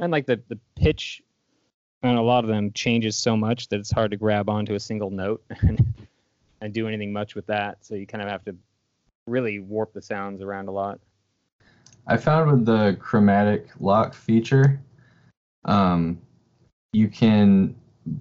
and 0.01 0.13
like 0.13 0.27
the 0.27 0.41
the 0.49 0.59
pitch 0.77 1.23
on 2.03 2.17
a 2.17 2.23
lot 2.23 2.45
of 2.45 2.49
them 2.49 2.73
changes 2.73 3.17
so 3.17 3.37
much 3.37 3.69
that 3.69 3.79
it's 3.79 3.93
hard 3.93 4.11
to 4.11 4.17
grab 4.17 4.49
onto 4.49 4.75
a 4.75 4.81
single 4.81 5.11
note 5.11 5.43
and 5.61 5.95
and 6.61 6.73
do 6.73 6.87
anything 6.89 7.13
much 7.13 7.35
with 7.35 7.47
that. 7.47 7.85
So 7.85 7.95
you 7.95 8.07
kind 8.07 8.23
of 8.23 8.31
have 8.31 8.45
to 8.45 8.57
really 9.27 9.59
warp 9.59 9.93
the 9.93 10.03
sounds 10.03 10.41
around 10.43 10.69
a 10.69 10.73
lot. 10.73 11.01
I 12.07 12.17
found 12.17 12.51
with 12.51 12.65
the 12.67 12.97
chromatic 13.01 13.69
lock 13.79 14.15
feature, 14.15 14.81
um, 15.65 16.21
you 16.93 17.09
can 17.09 17.75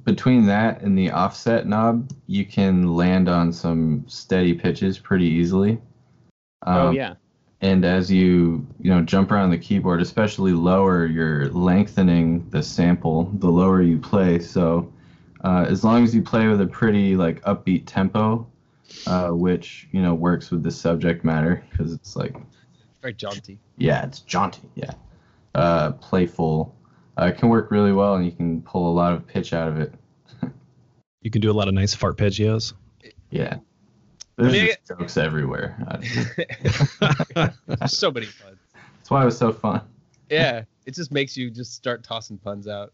between 0.03 0.45
that 0.45 0.81
and 0.81 0.95
the 0.97 1.09
offset 1.09 1.67
knob, 1.67 2.11
you 2.27 2.45
can 2.45 2.95
land 2.95 3.27
on 3.27 3.51
some 3.51 4.03
steady 4.07 4.53
pitches 4.53 4.99
pretty 4.99 5.25
easily. 5.25 5.79
oh 6.67 6.89
Um, 6.89 6.95
yeah, 6.95 7.15
and 7.61 7.85
as 7.85 8.11
you 8.11 8.65
you 8.79 8.89
know 8.91 9.01
jump 9.01 9.31
around 9.31 9.51
the 9.51 9.57
keyboard 9.57 10.01
especially 10.01 10.51
lower 10.51 11.05
you're 11.05 11.47
lengthening 11.49 12.47
the 12.49 12.61
sample 12.61 13.31
the 13.35 13.49
lower 13.49 13.81
you 13.81 13.97
play. 13.97 14.39
So 14.39 14.91
uh, 15.43 15.65
as 15.67 15.83
long 15.83 16.03
as 16.03 16.13
you 16.13 16.21
play 16.21 16.47
with 16.47 16.61
a 16.61 16.67
pretty 16.67 17.15
like 17.15 17.41
upbeat 17.43 17.83
tempo 17.85 18.47
uh, 19.07 19.29
which 19.29 19.87
you 19.91 20.01
know 20.01 20.13
works 20.13 20.51
with 20.51 20.63
the 20.63 20.71
subject 20.71 21.23
matter 21.23 21.63
because 21.71 21.93
it's 21.93 22.15
like 22.15 22.35
very 23.01 23.13
jaunty. 23.13 23.59
Yeah 23.77 24.05
it's 24.05 24.19
jaunty 24.19 24.69
yeah. 24.75 24.91
Uh, 25.53 25.91
playful. 25.93 26.75
Uh, 27.19 27.25
it 27.25 27.37
can 27.37 27.49
work 27.49 27.71
really 27.71 27.91
well 27.91 28.15
and 28.15 28.25
you 28.25 28.31
can 28.31 28.61
pull 28.61 28.89
a 28.89 28.93
lot 28.93 29.11
of 29.13 29.27
pitch 29.27 29.53
out 29.53 29.67
of 29.67 29.79
it. 29.79 29.93
You 31.23 31.29
can 31.29 31.39
do 31.39 31.51
a 31.51 31.53
lot 31.53 31.67
of 31.67 31.75
nice 31.75 31.93
fart 31.93 32.17
farpeggios. 32.17 32.73
yeah 33.29 33.57
there's 34.41 34.53
mean, 34.53 34.67
just 34.67 34.87
jokes 34.87 35.17
everywhere 35.17 35.77
so 37.87 38.11
many 38.11 38.27
puns 38.41 38.59
that's 38.97 39.09
why 39.09 39.21
it 39.21 39.25
was 39.25 39.37
so 39.37 39.51
fun 39.51 39.81
yeah 40.29 40.63
it 40.85 40.95
just 40.95 41.11
makes 41.11 41.37
you 41.37 41.49
just 41.49 41.73
start 41.73 42.03
tossing 42.03 42.37
puns 42.37 42.67
out 42.67 42.93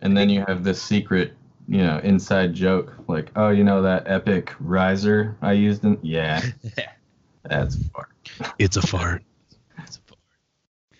And 0.00 0.16
then 0.16 0.28
you 0.28 0.44
have 0.46 0.62
this 0.64 0.80
secret, 0.80 1.34
you 1.66 1.78
know, 1.78 1.98
inside 2.04 2.54
joke, 2.54 2.94
like, 3.08 3.30
oh, 3.36 3.50
you 3.50 3.64
know 3.64 3.82
that 3.82 4.04
epic 4.06 4.54
riser 4.60 5.36
I 5.42 5.52
used 5.52 5.84
in? 5.84 5.98
Yeah, 6.02 6.42
yeah 6.76 6.92
that's 7.42 7.76
fart. 7.92 8.10
It's 8.58 8.76
a 8.76 8.82
fart. 8.86 9.22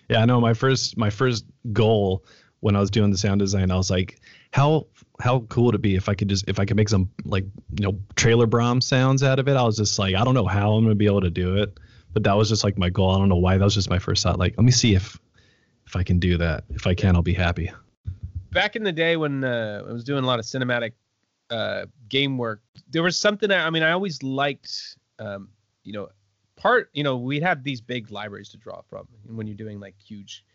Yeah, 0.09 0.21
I 0.21 0.25
know 0.25 0.41
my 0.41 0.53
first 0.53 0.97
my 0.97 1.09
first 1.09 1.45
goal 1.71 2.25
when 2.59 2.75
I 2.75 2.79
was 2.79 2.89
doing 2.91 3.11
the 3.11 3.17
sound 3.17 3.39
design, 3.39 3.71
I 3.71 3.77
was 3.77 3.89
like, 3.89 4.19
how 4.51 4.87
how 5.19 5.41
cool 5.49 5.65
would 5.65 5.75
it 5.75 5.81
be 5.81 5.95
if 5.95 6.09
I 6.09 6.15
could 6.15 6.29
just 6.29 6.47
if 6.47 6.59
I 6.59 6.65
could 6.65 6.77
make 6.77 6.89
some 6.89 7.09
like 7.25 7.45
you 7.77 7.83
know 7.83 7.99
trailer 8.15 8.47
braams 8.47 8.83
sounds 8.83 9.23
out 9.23 9.39
of 9.39 9.47
it? 9.47 9.55
I 9.55 9.63
was 9.63 9.77
just 9.77 9.99
like, 9.99 10.15
I 10.15 10.23
don't 10.23 10.33
know 10.33 10.47
how 10.47 10.73
I'm 10.73 10.83
gonna 10.83 10.95
be 10.95 11.05
able 11.05 11.21
to 11.21 11.29
do 11.29 11.57
it, 11.57 11.79
but 12.13 12.23
that 12.23 12.33
was 12.33 12.49
just 12.49 12.63
like 12.63 12.77
my 12.77 12.89
goal. 12.89 13.11
I 13.11 13.17
don't 13.17 13.29
know 13.29 13.35
why. 13.35 13.57
That 13.57 13.63
was 13.63 13.75
just 13.75 13.89
my 13.89 13.99
first 13.99 14.23
thought. 14.23 14.39
Like, 14.39 14.55
let 14.57 14.63
me 14.63 14.71
see 14.71 14.95
if 14.95 15.19
if 15.85 15.95
I 15.95 16.03
can 16.03 16.19
do 16.19 16.37
that. 16.37 16.63
If 16.69 16.87
I 16.87 16.93
can, 16.93 17.15
I'll 17.15 17.21
be 17.21 17.33
happy. 17.33 17.71
back 18.51 18.75
in 18.75 18.83
the 18.83 18.91
day 18.91 19.17
when 19.17 19.43
uh, 19.43 19.83
I 19.87 19.91
was 19.91 20.03
doing 20.03 20.23
a 20.23 20.27
lot 20.27 20.39
of 20.39 20.45
cinematic 20.45 20.93
uh, 21.49 21.85
game 22.09 22.37
work, 22.37 22.61
there 22.89 23.03
was 23.03 23.17
something 23.17 23.51
I, 23.51 23.67
I 23.67 23.69
mean, 23.69 23.83
I 23.83 23.91
always 23.91 24.21
liked, 24.23 24.97
um, 25.19 25.49
you 25.83 25.93
know, 25.93 26.09
part, 26.55 26.89
you 26.93 27.03
know, 27.03 27.17
we'd 27.17 27.43
have 27.43 27.63
these 27.63 27.81
big 27.81 28.11
libraries 28.11 28.49
to 28.49 28.57
draw 28.57 28.81
from. 28.81 29.07
And 29.27 29.37
when 29.37 29.47
you're 29.47 29.55
doing 29.55 29.79
like 29.79 29.95
huge 29.99 30.45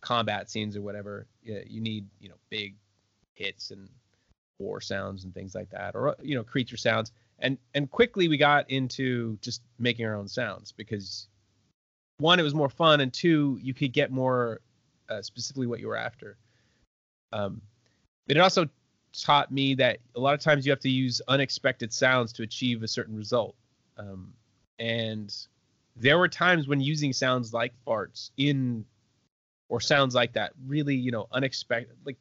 combat 0.00 0.50
scenes 0.50 0.76
or 0.76 0.82
whatever, 0.82 1.26
you, 1.42 1.62
you 1.66 1.80
need, 1.80 2.06
you 2.20 2.28
know, 2.28 2.36
big 2.50 2.76
hits 3.34 3.70
and 3.70 3.88
war 4.58 4.80
sounds 4.80 5.24
and 5.24 5.34
things 5.34 5.54
like 5.54 5.70
that, 5.70 5.94
or 5.94 6.16
you 6.22 6.34
know, 6.34 6.44
creature 6.44 6.76
sounds. 6.76 7.12
And 7.40 7.58
and 7.74 7.90
quickly 7.90 8.28
we 8.28 8.36
got 8.36 8.70
into 8.70 9.36
just 9.40 9.62
making 9.78 10.06
our 10.06 10.14
own 10.14 10.28
sounds 10.28 10.72
because 10.72 11.28
one, 12.18 12.38
it 12.38 12.44
was 12.44 12.54
more 12.54 12.68
fun, 12.68 13.00
and 13.00 13.12
two, 13.12 13.58
you 13.60 13.74
could 13.74 13.92
get 13.92 14.10
more 14.10 14.60
uh, 15.08 15.22
specifically 15.22 15.66
what 15.66 15.80
you 15.80 15.88
were 15.88 15.96
after. 15.96 16.36
Um, 17.32 17.60
but 18.26 18.36
it 18.36 18.40
also 18.40 18.68
taught 19.12 19.52
me 19.52 19.74
that 19.74 19.98
a 20.16 20.20
lot 20.20 20.34
of 20.34 20.40
times 20.40 20.64
you 20.64 20.72
have 20.72 20.80
to 20.80 20.90
use 20.90 21.20
unexpected 21.28 21.92
sounds 21.92 22.32
to 22.34 22.42
achieve 22.42 22.82
a 22.82 22.88
certain 22.88 23.16
result. 23.16 23.56
Um, 23.96 24.32
and 24.78 25.34
there 25.96 26.18
were 26.18 26.28
times 26.28 26.66
when 26.66 26.80
using 26.80 27.12
sounds 27.12 27.52
like 27.52 27.72
farts 27.86 28.30
in 28.36 28.84
or 29.68 29.80
sounds 29.80 30.14
like 30.14 30.32
that 30.32 30.52
really, 30.66 30.94
you 30.94 31.10
know, 31.10 31.28
unexpected, 31.32 31.96
like 32.04 32.18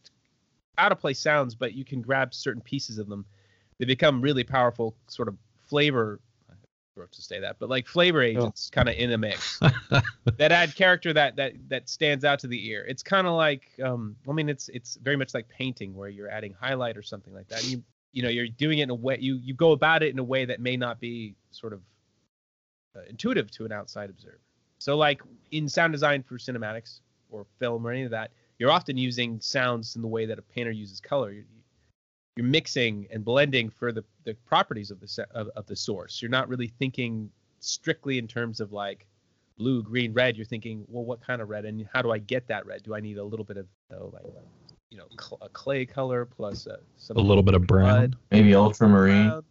out 0.78 0.92
of 0.92 1.00
place 1.00 1.20
sounds, 1.20 1.56
but 1.56 1.74
you 1.74 1.86
can 1.86 2.02
grab 2.02 2.34
certain 2.34 2.62
pieces 2.62 2.98
of 2.98 3.08
them. 3.08 3.26
They 3.80 3.86
become 3.86 4.22
really 4.22 4.44
powerful, 4.44 4.96
sort 5.08 5.28
of 5.28 5.36
flavor. 5.62 6.20
I 6.50 6.54
wrote 6.96 7.12
to 7.14 7.22
say 7.22 7.40
that, 7.40 7.58
but 7.60 7.70
like 7.70 7.88
flavor 7.88 8.22
agents, 8.22 8.70
kind 8.70 8.90
of 8.90 8.96
in 8.96 9.12
a 9.12 9.18
mix 9.18 9.60
that 10.38 10.52
add 10.52 10.76
character 10.76 11.14
that 11.14 11.36
that 11.36 11.54
that 11.70 11.90
stands 11.90 12.24
out 12.26 12.40
to 12.40 12.48
the 12.48 12.68
ear. 12.68 12.86
It's 12.88 13.04
kind 13.04 13.28
of 13.28 13.34
like 13.34 13.64
um 13.84 14.16
I 14.30 14.34
mean 14.34 14.50
it's 14.50 14.70
it's 14.70 14.96
very 14.98 15.18
much 15.18 15.34
like 15.34 15.48
painting 15.50 15.96
where 15.96 16.10
you're 16.10 16.30
adding 16.30 16.54
highlight 16.60 16.98
or 16.98 17.04
something 17.04 17.34
like 17.34 17.48
that. 17.50 17.64
And 17.64 17.72
you 17.72 17.84
you 18.12 18.22
know 18.22 18.30
you're 18.30 18.48
doing 18.48 18.80
it 18.80 18.84
in 18.84 18.90
a 18.90 18.96
way 18.96 19.18
you 19.20 19.36
you 19.36 19.54
go 19.54 19.72
about 19.72 20.04
it 20.04 20.14
in 20.14 20.20
a 20.20 20.24
way 20.24 20.46
that 20.46 20.60
may 20.60 20.78
not 20.78 21.00
be 21.00 21.36
sort 21.52 21.74
of 21.74 21.82
uh, 22.96 23.02
intuitive 23.10 23.50
to 23.52 23.66
an 23.66 23.72
outside 23.72 24.10
observer. 24.10 24.40
So 24.78 24.96
like 24.96 25.22
in 25.52 25.68
sound 25.68 25.94
design 25.94 26.24
for 26.24 26.38
cinematics 26.38 27.00
or 27.32 27.46
film 27.60 27.86
or 27.88 27.92
any 27.92 28.04
of 28.04 28.12
that, 28.12 28.32
you're 28.60 28.72
often 28.72 28.98
using 28.98 29.40
sounds 29.42 29.96
in 29.96 30.02
the 30.02 30.08
way 30.08 30.26
that 30.26 30.40
a 30.40 30.42
painter 30.42 30.72
uses 30.72 31.00
color. 31.00 31.32
You're, 31.32 31.46
you're 32.36 32.46
mixing 32.48 33.08
and 33.12 33.24
blending 33.24 33.70
for 33.70 33.92
the, 33.92 34.04
the 34.24 34.34
properties 34.46 34.90
of 34.92 35.00
the 35.00 35.08
se- 35.08 35.26
of, 35.32 35.50
of 35.56 35.66
the 35.68 35.76
source. 35.76 36.22
You're 36.22 36.32
not 36.32 36.48
really 36.50 36.68
thinking 36.80 37.30
strictly 37.60 38.18
in 38.18 38.28
terms 38.28 38.60
of 38.60 38.72
like 38.72 39.06
blue, 39.58 39.84
green, 39.84 40.14
red, 40.14 40.36
you're 40.36 40.46
thinking, 40.46 40.84
well, 40.88 41.04
what 41.06 41.22
kind 41.22 41.42
of 41.42 41.50
red, 41.50 41.66
and 41.66 41.88
how 41.94 42.02
do 42.02 42.12
I 42.12 42.18
get 42.18 42.48
that 42.48 42.66
red? 42.66 42.82
Do 42.84 42.96
I 42.96 43.00
need 43.00 43.18
a 43.18 43.24
little 43.24 43.46
bit 43.46 43.58
of 43.58 43.68
you 43.92 43.98
know, 43.98 44.10
like 44.14 44.26
you 44.90 44.98
know 44.98 45.06
cl- 45.20 45.38
a 45.42 45.50
clay 45.50 45.86
color 45.86 46.26
plus 46.26 46.66
uh, 46.68 46.78
some 46.98 47.18
A 47.18 47.22
little 47.22 47.44
bit 47.44 47.54
of 47.54 47.68
brown. 47.68 47.86
blood, 47.98 48.16
Maybe 48.32 48.56
ultramarine. 48.56 49.28
brown? 49.30 49.44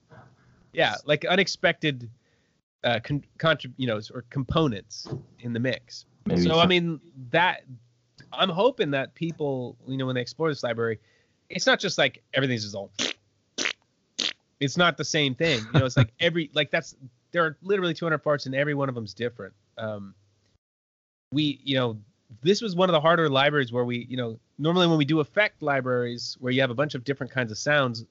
Yeah, 0.73 0.95
like 1.05 1.25
unexpected 1.25 2.11
uh, 2.83 2.99
con- 3.05 3.25
contrib- 3.39 3.75
you 3.77 3.87
know, 3.87 4.01
or 4.13 4.25
components 4.31 5.07
in 5.41 5.53
the 5.53 5.61
mix. 5.61 6.07
Maybe 6.27 6.43
so 6.43 6.59
I 6.59 6.67
mean 6.67 7.01
that 7.31 7.63
I'm 8.33 8.49
hoping 8.49 8.91
that 8.93 9.15
people, 9.15 9.77
you 9.87 9.97
know, 9.97 10.07
when 10.07 10.15
they 10.15 10.21
explore 10.21 10.49
this 10.49 10.63
library, 10.63 10.99
it's 11.49 11.67
not 11.67 11.79
just 11.79 11.99
like 11.99 12.23
everything's 12.35 12.63
just 12.63 12.75
all. 12.75 12.91
It's 14.61 14.77
not 14.77 14.97
the 14.97 15.05
same 15.05 15.35
thing, 15.35 15.61
you 15.73 15.81
know. 15.81 15.87
It's 15.87 15.97
like 15.97 16.13
every 16.21 16.51
like 16.55 16.71
that's 16.71 16.97
there 17.33 17.45
are 17.45 17.57
literally 17.63 17.95
200 17.95 18.19
parts 18.19 18.47
and 18.47 18.55
every 18.55 18.75
one 18.75 18.89
of 18.89 18.95
them's 18.95 19.15
different. 19.15 19.55
Um, 19.79 20.15
we, 21.33 21.61
you 21.65 21.77
know, 21.77 21.99
this 22.43 22.63
was 22.63 22.77
one 22.77 22.89
of 22.89 22.93
the 22.93 23.01
harder 23.01 23.29
libraries 23.29 23.73
where 23.73 23.85
we, 23.85 24.07
you 24.09 24.17
know, 24.17 24.39
normally 24.59 24.87
when 24.87 24.99
we 24.99 25.05
do 25.05 25.21
effect 25.21 25.63
libraries 25.63 26.37
where 26.41 26.53
you 26.53 26.61
have 26.61 26.71
a 26.71 26.75
bunch 26.75 26.95
of 26.95 27.05
different 27.05 27.33
kinds 27.33 27.51
of 27.51 27.59
sounds, 27.59 28.05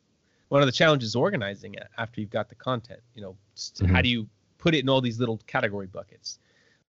one 0.50 0.62
of 0.62 0.68
the 0.68 0.72
challenges 0.72 1.10
is 1.10 1.16
organizing 1.16 1.76
it 1.76 1.88
after 1.98 2.20
you've 2.20 2.30
got 2.30 2.50
the 2.50 2.56
content. 2.56 3.00
You 3.16 3.22
know, 3.22 3.38
just 3.56 3.82
how 3.86 4.02
do 4.02 4.10
you 4.10 4.28
put 4.58 4.76
it 4.76 4.80
in 4.80 4.90
all 4.90 5.02
these 5.02 5.20
little 5.20 5.40
category 5.48 5.88
buckets? 5.88 6.40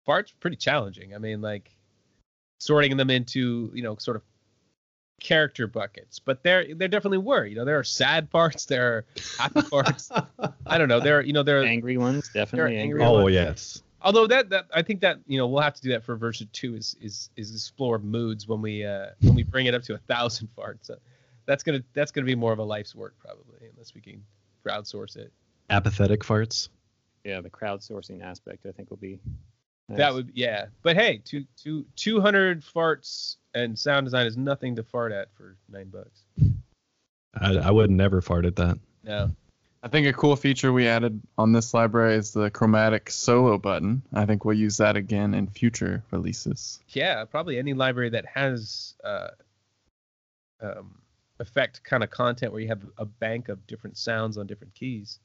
Farts 0.07 0.33
pretty 0.39 0.57
challenging. 0.57 1.15
I 1.15 1.19
mean, 1.19 1.41
like 1.41 1.71
sorting 2.59 2.97
them 2.97 3.09
into 3.09 3.71
you 3.73 3.83
know 3.83 3.95
sort 3.97 4.17
of 4.17 4.23
character 5.19 5.65
buckets, 5.67 6.19
but 6.19 6.43
there 6.43 6.73
there 6.75 6.87
definitely 6.87 7.19
were. 7.19 7.45
You 7.45 7.55
know, 7.55 7.65
there 7.65 7.79
are 7.79 7.83
sad 7.83 8.29
parts 8.31 8.65
there 8.65 8.85
are 8.87 9.05
happy 9.39 9.61
parts 9.61 10.11
I 10.65 10.77
don't 10.77 10.87
know. 10.87 10.99
There, 10.99 11.19
are 11.19 11.21
you 11.21 11.33
know, 11.33 11.43
there. 11.43 11.61
Are, 11.61 11.65
Angry 11.65 11.97
ones, 11.97 12.29
definitely 12.33 12.77
angry 12.77 13.01
angry. 13.01 13.15
ones. 13.15 13.23
Oh 13.23 13.27
yes. 13.27 13.83
although 14.01 14.27
that 14.27 14.49
that 14.49 14.65
I 14.73 14.81
think 14.81 15.01
that 15.01 15.19
you 15.27 15.37
know 15.37 15.47
we'll 15.47 15.61
have 15.61 15.75
to 15.75 15.81
do 15.81 15.89
that 15.91 16.03
for 16.03 16.15
version 16.15 16.49
two 16.51 16.75
is 16.75 16.95
is 17.01 17.29
is 17.35 17.51
explore 17.51 17.99
moods 17.99 18.47
when 18.47 18.61
we 18.61 18.85
uh 18.85 19.07
when 19.21 19.35
we 19.35 19.43
bring 19.43 19.65
it 19.65 19.73
up 19.73 19.83
to 19.83 19.93
a 19.95 19.99
thousand 19.99 20.49
farts. 20.57 20.89
Uh, 20.89 20.95
that's 21.45 21.63
gonna 21.63 21.83
that's 21.93 22.11
gonna 22.11 22.25
be 22.25 22.35
more 22.35 22.53
of 22.53 22.59
a 22.59 22.63
life's 22.63 22.95
work 22.95 23.15
probably 23.19 23.69
unless 23.71 23.93
we 23.93 24.01
can 24.01 24.23
crowdsource 24.65 25.15
it. 25.15 25.31
Apathetic 25.69 26.21
farts. 26.21 26.69
Yeah, 27.23 27.41
the 27.41 27.49
crowdsourcing 27.49 28.21
aspect 28.21 28.65
I 28.67 28.71
think 28.71 28.89
will 28.89 28.97
be. 28.97 29.19
That 29.89 29.97
nice. 29.97 30.13
would 30.13 30.31
yeah. 30.33 30.65
But 30.81 30.95
hey, 30.95 31.21
two 31.23 31.45
two 31.57 31.85
two 31.95 32.19
hundred 32.19 32.63
farts 32.63 33.35
and 33.53 33.77
sound 33.77 34.05
design 34.05 34.25
is 34.25 34.37
nothing 34.37 34.75
to 34.77 34.83
fart 34.83 35.11
at 35.11 35.29
for 35.35 35.57
nine 35.69 35.89
bucks. 35.89 36.23
I, 37.39 37.55
I 37.57 37.71
would 37.71 37.91
never 37.91 38.21
fart 38.21 38.45
at 38.45 38.55
that. 38.55 38.79
No. 39.03 39.31
I 39.83 39.87
think 39.87 40.07
a 40.07 40.13
cool 40.13 40.35
feature 40.35 40.73
we 40.73 40.87
added 40.87 41.21
on 41.37 41.51
this 41.51 41.71
library 41.71 42.15
is 42.15 42.31
the 42.31 42.49
chromatic 42.49 43.11
solo 43.11 43.59
button. 43.59 44.01
I 44.11 44.25
think 44.25 44.43
we'll 44.43 44.57
use 44.57 44.77
that 44.77 44.95
again 44.95 45.35
in 45.35 45.45
future 45.45 46.03
releases. 46.09 46.79
Yeah, 46.89 47.23
probably 47.25 47.59
any 47.59 47.75
library 47.75 48.09
that 48.09 48.25
has 48.25 48.95
uh, 49.03 49.27
um, 50.59 50.95
effect 51.39 51.83
kind 51.83 52.03
of 52.03 52.09
content 52.09 52.51
where 52.51 52.61
you 52.61 52.69
have 52.69 52.81
a 52.97 53.05
bank 53.05 53.49
of 53.49 53.67
different 53.67 53.95
sounds 53.97 54.39
on 54.39 54.47
different 54.47 54.73
keys. 54.73 55.19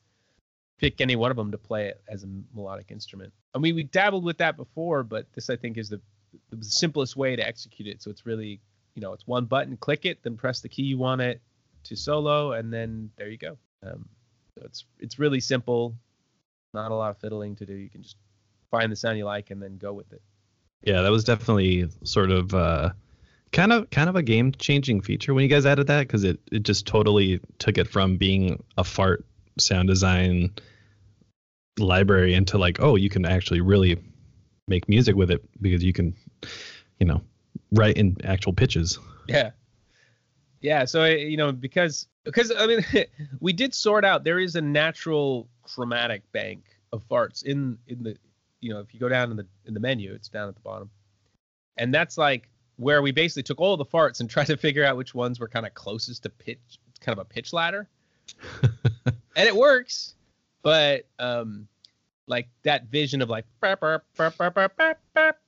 Pick 0.81 1.01
any 1.01 1.15
one 1.15 1.31
of 1.31 1.37
them 1.37 1.51
to 1.51 1.59
play 1.59 1.89
it 1.89 2.01
as 2.09 2.25
a 2.25 2.29
melodic 2.55 2.91
instrument. 2.91 3.33
I 3.55 3.59
mean, 3.59 3.75
we 3.75 3.83
dabbled 3.83 4.25
with 4.25 4.39
that 4.39 4.57
before, 4.57 5.03
but 5.03 5.27
this 5.35 5.51
I 5.51 5.57
think 5.57 5.77
is 5.77 5.91
the, 5.91 6.01
the 6.51 6.65
simplest 6.65 7.17
way 7.17 7.37
to 7.37 7.47
execute 7.47 7.87
it. 7.87 8.03
So 8.03 8.11
it's 8.11 8.25
really, 8.25 8.61
you 8.95 9.03
know, 9.03 9.13
it's 9.13 9.27
one 9.27 9.45
button, 9.45 9.77
click 9.77 10.07
it, 10.07 10.23
then 10.23 10.37
press 10.37 10.61
the 10.61 10.69
key 10.71 10.83
you 10.83 10.97
want 10.97 11.21
it 11.21 11.43
to 11.85 11.97
solo, 11.97 12.53
and 12.53 12.73
then 12.73 13.11
there 13.17 13.29
you 13.29 13.37
go. 13.37 13.59
Um, 13.83 14.09
so 14.57 14.65
it's 14.65 14.85
it's 14.99 15.19
really 15.19 15.41
simple, 15.41 15.95
not 16.73 16.91
a 16.91 16.95
lot 16.95 17.11
of 17.11 17.19
fiddling 17.19 17.57
to 17.57 17.67
do. 17.67 17.75
You 17.75 17.91
can 17.91 18.03
just 18.03 18.17
find 18.71 18.91
the 18.91 18.97
sound 18.97 19.19
you 19.19 19.25
like 19.25 19.51
and 19.51 19.63
then 19.63 19.77
go 19.77 19.93
with 19.93 20.13
it. 20.13 20.23
Yeah, 20.83 21.03
that 21.03 21.11
was 21.11 21.25
definitely 21.25 21.89
sort 22.05 22.31
of 22.31 22.55
uh, 22.55 22.91
kind 23.53 23.73
of 23.73 23.91
kind 23.91 24.09
of 24.09 24.17
a 24.17 24.23
game 24.23 24.53
changing 24.53 25.03
feature 25.03 25.35
when 25.35 25.43
you 25.43 25.49
guys 25.49 25.67
added 25.67 25.89
that 25.89 26.07
because 26.07 26.25
it 26.25 26.41
it 26.51 26.63
just 26.63 26.87
totally 26.87 27.41
took 27.59 27.79
it 27.79 27.89
from 27.89 28.17
being 28.17 28.63
a 28.79 28.85
fart 28.85 29.25
sound 29.59 29.89
design 29.89 30.51
library 31.79 32.35
into 32.35 32.59
like 32.59 32.79
oh 32.81 32.97
you 32.97 33.09
can 33.09 33.25
actually 33.25 33.61
really 33.61 33.97
make 34.69 34.89
music 34.89 35.17
with 35.17 35.31
it 35.31 35.43
because 35.61 35.83
you 35.83 35.93
can 35.93 36.15
you 36.99 37.07
know 37.07 37.23
write 37.73 37.97
in 37.97 38.17
actual 38.25 38.53
pitches. 38.53 38.99
Yeah. 39.27 39.51
Yeah. 40.61 40.85
So 40.85 41.05
you 41.05 41.37
know 41.37 41.53
because 41.53 42.07
because 42.25 42.53
I 42.57 42.67
mean 42.67 42.85
we 43.41 43.53
did 43.53 43.75
sort 43.75 44.05
out 44.05 44.25
there 44.25 44.39
is 44.39 44.57
a 44.57 44.61
natural 44.61 45.49
chromatic 45.63 46.31
bank 46.33 46.65
of 46.93 47.07
farts 47.09 47.45
in 47.45 47.79
in 47.87 48.03
the 48.03 48.17
you 48.61 48.73
know 48.73 48.81
if 48.81 48.93
you 48.93 49.01
go 49.01 49.09
down 49.09 49.31
in 49.31 49.37
the 49.37 49.47
in 49.67 49.75
the 49.75 49.81
menu 49.81 50.13
it's 50.13 50.29
down 50.29 50.49
at 50.49 50.55
the 50.55 50.61
bottom, 50.61 50.91
and 51.77 51.93
that's 51.93 52.19
like 52.19 52.49
where 52.77 53.03
we 53.03 53.11
basically 53.11 53.43
took 53.43 53.61
all 53.61 53.77
the 53.77 53.85
farts 53.85 54.21
and 54.21 54.31
tried 54.31 54.47
to 54.47 54.57
figure 54.57 54.85
out 54.85 54.97
which 54.97 55.15
ones 55.15 55.41
were 55.41 55.49
kind 55.49 55.67
of 55.67 55.75
closest 55.75 56.23
to 56.23 56.31
pitch 56.31 56.79
kind 57.01 57.19
of 57.19 57.23
a 57.23 57.25
pitch 57.25 57.53
ladder, 57.53 57.89
and 59.37 59.49
it 59.49 59.55
works, 59.55 60.15
but 60.63 61.07
um, 61.19 61.69
like 62.27 62.49
that 62.63 62.87
vision 62.87 63.23
of 63.23 63.29
like 63.29 63.45
burp, 63.61 63.81
burp, 63.81 64.05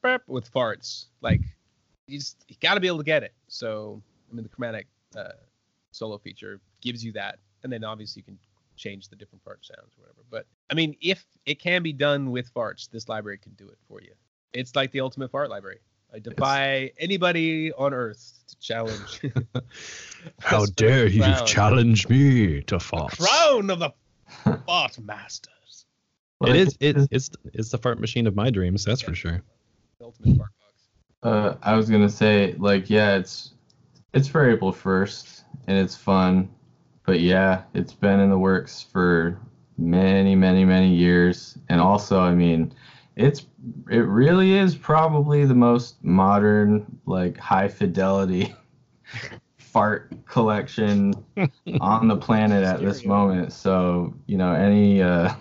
burp, 0.02 0.22
with 0.26 0.52
farts, 0.52 1.06
like 1.20 1.40
you 2.06 2.18
just 2.18 2.44
you 2.48 2.56
got 2.60 2.74
to 2.74 2.80
be 2.80 2.86
able 2.86 2.98
to 2.98 3.04
get 3.04 3.22
it. 3.22 3.32
So 3.48 4.02
I 4.30 4.34
mean, 4.34 4.42
the 4.42 4.48
chromatic 4.48 4.86
uh, 5.16 5.32
solo 5.92 6.18
feature 6.18 6.60
gives 6.80 7.04
you 7.04 7.12
that, 7.12 7.38
and 7.62 7.72
then 7.72 7.84
obviously 7.84 8.20
you 8.20 8.24
can 8.24 8.38
change 8.76 9.08
the 9.08 9.16
different 9.16 9.42
fart 9.44 9.64
sounds 9.64 9.92
or 9.96 10.02
whatever. 10.02 10.24
But 10.30 10.46
I 10.70 10.74
mean, 10.74 10.96
if 11.00 11.24
it 11.46 11.60
can 11.60 11.82
be 11.82 11.92
done 11.92 12.30
with 12.30 12.52
farts, 12.52 12.90
this 12.90 13.08
library 13.08 13.38
can 13.38 13.52
do 13.52 13.68
it 13.68 13.78
for 13.88 14.00
you. 14.00 14.12
It's 14.52 14.74
like 14.74 14.90
the 14.90 15.00
ultimate 15.00 15.30
fart 15.30 15.50
library. 15.50 15.80
I 16.14 16.19
defy 16.19 16.90
anybody 16.99 17.73
on 17.73 17.95
earth 17.95 18.45
to 18.49 18.57
challenge. 18.59 19.23
How 20.40 20.66
dare 20.66 21.07
you 21.07 21.23
crown. 21.23 21.47
challenge 21.47 22.07
me 22.09 22.61
to 22.62 22.78
fart? 22.78 23.16
Crown 23.19 23.71
of 23.71 23.78
the 23.78 23.90
fart 24.66 24.99
masters. 24.99 25.87
It 26.42 26.49
Like, 26.49 26.76
it, 26.81 27.09
it's 27.11 27.31
it's 27.54 27.71
the 27.71 27.78
fart 27.78 27.99
machine 27.99 28.26
of 28.26 28.35
my 28.35 28.50
dreams, 28.50 28.85
that's 28.85 29.00
for 29.00 29.14
sure. 29.14 29.42
The 29.99 30.04
ultimate 30.04 30.37
fart 30.37 30.50
box. 30.61 30.75
Uh, 31.23 31.57
I 31.62 31.76
was 31.76 31.88
gonna 31.88 32.11
say, 32.11 32.57
like, 32.59 32.90
yeah, 32.90 33.16
it's 33.16 33.54
it's 34.12 34.28
for 34.28 34.50
April 34.50 34.73
first, 34.73 35.45
and 35.66 35.78
it's 35.78 35.97
fun, 35.97 36.50
but 37.07 37.21
yeah, 37.21 37.62
it's 37.73 37.95
been 37.95 38.21
in 38.21 38.28
the 38.28 38.38
works 38.38 38.83
for 38.83 39.38
many, 39.78 40.35
many, 40.35 40.66
many 40.66 40.95
years, 40.95 41.57
and 41.71 41.81
also, 41.81 42.21
I 42.21 42.35
mean, 42.35 42.75
it's 43.16 43.47
it 43.90 43.99
really 43.99 44.52
is 44.52 44.75
probably 44.75 45.45
the 45.45 45.54
most 45.54 46.02
modern, 46.02 47.00
like, 47.07 47.37
high 47.37 47.69
fidelity 47.69 48.54
fart 49.59 50.12
collection 50.26 51.14
on 51.81 52.09
the 52.09 52.16
planet 52.16 52.64
at 52.64 52.81
this 52.81 53.04
moment. 53.04 53.52
So, 53.52 54.14
you 54.26 54.37
know, 54.37 54.52
any 54.52 55.02
uh, 55.02 55.35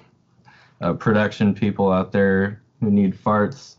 uh, 0.82 0.94
production 0.94 1.54
people 1.54 1.92
out 1.92 2.12
there 2.12 2.62
who 2.80 2.92
need 2.92 3.16
farts, 3.16 3.76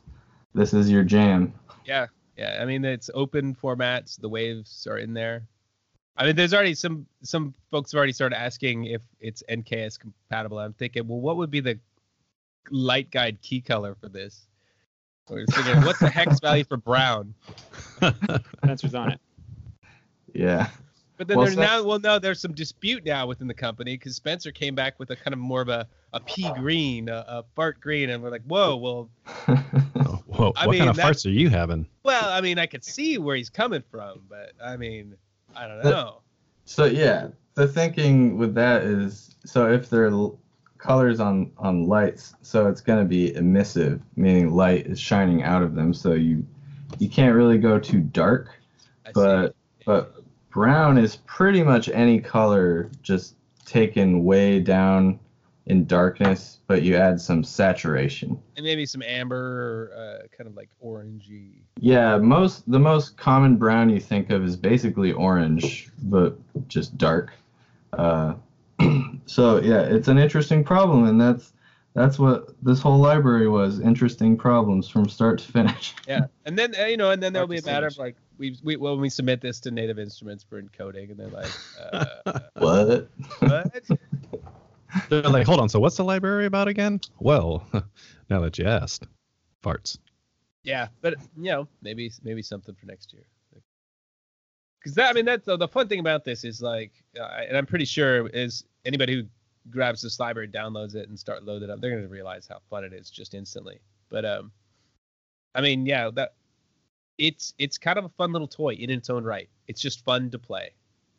this 0.54 0.72
is 0.72 0.90
your 0.90 1.04
jam. 1.04 1.52
Yeah, 1.84 2.06
yeah. 2.36 2.58
I 2.60 2.64
mean, 2.64 2.84
it's 2.84 3.10
open 3.14 3.54
formats. 3.54 4.20
The 4.20 4.28
waves 4.28 4.86
are 4.88 4.98
in 4.98 5.14
there. 5.14 5.42
I 6.16 6.26
mean, 6.26 6.36
there's 6.36 6.52
already 6.52 6.74
some 6.74 7.06
some 7.22 7.54
folks 7.70 7.92
have 7.92 7.98
already 7.98 8.12
started 8.12 8.38
asking 8.38 8.84
if 8.84 9.02
it's 9.20 9.42
NKS 9.48 9.98
compatible. 9.98 10.58
I'm 10.58 10.74
thinking, 10.74 11.08
well, 11.08 11.20
what 11.20 11.38
would 11.38 11.50
be 11.50 11.60
the 11.60 11.78
light 12.70 13.10
guide 13.10 13.40
key 13.42 13.60
color 13.60 13.94
for 14.00 14.08
this? 14.08 14.46
So 15.28 15.34
we're 15.34 15.46
thinking, 15.46 15.82
what's 15.84 16.00
the 16.00 16.08
hex 16.08 16.40
value 16.40 16.64
for 16.64 16.76
brown? 16.76 17.34
Spencer's 18.58 18.94
on 18.94 19.12
it. 19.12 19.20
Yeah. 20.34 20.68
But 21.16 21.28
then 21.28 21.36
Well, 21.36 21.44
there's 21.46 21.54
so- 21.56 21.60
now, 21.62 21.82
well, 21.84 21.98
no, 22.00 22.18
there's 22.18 22.40
some 22.40 22.52
dispute 22.54 23.04
now 23.04 23.26
within 23.26 23.46
the 23.46 23.54
company 23.54 23.96
because 23.96 24.16
Spencer 24.16 24.50
came 24.50 24.74
back 24.74 24.98
with 24.98 25.10
a 25.10 25.16
kind 25.16 25.32
of 25.32 25.38
more 25.38 25.60
of 25.60 25.68
a, 25.68 25.86
a 26.12 26.20
pea 26.20 26.50
green, 26.54 27.08
a, 27.08 27.24
a 27.28 27.44
fart 27.54 27.80
green, 27.80 28.10
and 28.10 28.22
we're 28.22 28.30
like, 28.30 28.42
whoa, 28.42 28.76
well, 28.76 29.10
Oh, 29.94 30.22
whoa, 30.26 30.52
I 30.56 30.66
what 30.66 30.72
mean, 30.72 30.78
kind 30.80 30.90
of 30.90 30.96
that- 30.96 31.06
farts 31.06 31.26
are 31.26 31.30
you 31.30 31.48
having? 31.48 31.86
well, 32.02 32.30
I 32.32 32.40
mean, 32.40 32.58
I 32.58 32.66
could 32.66 32.82
see 32.84 33.18
where 33.18 33.36
he's 33.36 33.50
coming 33.50 33.82
from, 33.90 34.22
but 34.28 34.52
I 34.62 34.76
mean, 34.76 35.14
I 35.54 35.68
don't 35.68 35.82
That- 35.82 35.90
know. 35.90 36.22
so 36.64 36.86
yeah, 36.86 37.28
the 37.54 37.68
thinking 37.68 38.38
with 38.38 38.54
that 38.54 38.82
is 38.82 39.36
so 39.44 39.70
if 39.70 39.88
there 39.90 40.04
are 40.06 40.10
l- 40.10 40.38
colors 40.82 41.20
on 41.20 41.52
on 41.58 41.86
lights, 41.86 42.34
so 42.42 42.66
it's 42.68 42.80
going 42.80 42.98
to 42.98 43.04
be 43.04 43.34
emissive, 43.34 44.02
meaning 44.16 44.50
light 44.50 44.86
is 44.86 44.98
shining 45.00 45.42
out 45.44 45.62
of 45.62 45.74
them. 45.74 45.94
So 45.94 46.12
you 46.12 46.44
you 46.98 47.08
can't 47.08 47.34
really 47.34 47.58
go 47.58 47.78
too 47.78 48.00
dark, 48.00 48.50
I 49.06 49.08
see. 49.08 49.12
but 49.14 49.54
but 49.86 50.24
brown 50.50 50.98
is 50.98 51.16
pretty 51.24 51.62
much 51.62 51.88
any 51.88 52.20
color 52.20 52.90
just 53.02 53.36
taken 53.64 54.24
way 54.24 54.58
down 54.58 55.18
in 55.66 55.86
darkness, 55.86 56.58
but 56.66 56.82
you 56.82 56.96
add 56.96 57.20
some 57.20 57.44
saturation. 57.44 58.36
and 58.56 58.66
maybe 58.66 58.84
some 58.84 59.02
amber 59.02 59.36
or 59.36 59.96
uh, 59.96 60.26
kind 60.36 60.48
of 60.48 60.56
like 60.56 60.68
orangey. 60.84 61.60
Yeah, 61.78 62.18
most 62.18 62.68
the 62.68 62.80
most 62.80 63.16
common 63.16 63.56
brown 63.56 63.88
you 63.88 64.00
think 64.00 64.30
of 64.30 64.44
is 64.44 64.56
basically 64.56 65.12
orange, 65.12 65.88
but 66.02 66.36
just 66.68 66.98
dark. 66.98 67.32
Uh, 67.92 68.34
so 69.26 69.60
yeah, 69.60 69.82
it's 69.82 70.08
an 70.08 70.18
interesting 70.18 70.64
problem, 70.64 71.06
and 71.06 71.20
that's 71.20 71.52
That's 71.94 72.18
what 72.18 72.54
this 72.62 72.80
whole 72.80 72.98
library 72.98 73.48
was. 73.48 73.78
Interesting 73.80 74.36
problems 74.36 74.88
from 74.88 75.08
start 75.08 75.38
to 75.40 75.52
finish. 75.52 75.94
Yeah, 76.08 76.26
and 76.46 76.58
then 76.58 76.74
uh, 76.78 76.86
you 76.86 76.96
know, 76.96 77.10
and 77.10 77.22
then 77.22 77.32
there'll 77.32 77.46
be 77.48 77.58
a 77.58 77.62
matter 77.62 77.86
of 77.86 77.96
like 77.98 78.16
we, 78.38 78.56
we 78.62 78.76
when 78.76 79.00
we 79.00 79.08
submit 79.08 79.40
this 79.40 79.60
to 79.60 79.70
Native 79.70 79.98
Instruments 79.98 80.42
for 80.42 80.60
encoding, 80.60 81.10
and 81.10 81.18
they're 81.18 81.28
like, 81.28 81.50
uh, 81.80 82.40
What? 82.56 83.10
what? 83.40 83.72
They're 85.08 85.22
like, 85.22 85.46
hold 85.46 85.58
on. 85.58 85.70
So 85.70 85.80
what's 85.80 85.96
the 85.96 86.04
library 86.04 86.44
about 86.44 86.68
again? 86.68 87.00
Well, 87.18 87.66
now 88.28 88.40
that 88.40 88.58
you 88.58 88.66
asked, 88.66 89.06
farts. 89.64 89.96
Yeah, 90.64 90.88
but 91.00 91.14
you 91.36 91.50
know, 91.50 91.68
maybe 91.80 92.12
maybe 92.22 92.42
something 92.42 92.74
for 92.74 92.86
next 92.86 93.12
year. 93.12 93.24
Because 94.82 94.96
that, 94.96 95.10
I 95.10 95.12
mean, 95.12 95.24
that's 95.24 95.46
the, 95.46 95.56
the 95.56 95.68
fun 95.68 95.86
thing 95.86 96.00
about 96.00 96.24
this 96.24 96.42
is 96.42 96.60
like, 96.60 96.90
uh, 97.18 97.42
and 97.48 97.56
I'm 97.56 97.66
pretty 97.66 97.84
sure 97.84 98.26
is 98.28 98.64
anybody 98.84 99.14
who 99.14 99.24
grabs 99.70 100.02
this 100.02 100.18
library, 100.18 100.48
downloads 100.48 100.96
it, 100.96 101.08
and 101.08 101.16
start 101.16 101.44
loading 101.44 101.68
it 101.68 101.72
up, 101.72 101.80
they're 101.80 101.94
gonna 101.94 102.08
realize 102.08 102.48
how 102.48 102.58
fun 102.68 102.82
it 102.82 102.92
is 102.92 103.08
just 103.08 103.34
instantly. 103.34 103.78
But 104.08 104.24
um, 104.24 104.50
I 105.54 105.60
mean, 105.60 105.86
yeah, 105.86 106.10
that 106.14 106.34
it's 107.18 107.54
it's 107.58 107.78
kind 107.78 107.98
of 107.98 108.06
a 108.06 108.08
fun 108.10 108.32
little 108.32 108.48
toy 108.48 108.74
in 108.74 108.90
its 108.90 109.08
own 109.08 109.22
right. 109.22 109.48
It's 109.68 109.80
just 109.80 110.04
fun 110.04 110.30
to 110.30 110.38
play, 110.38 110.70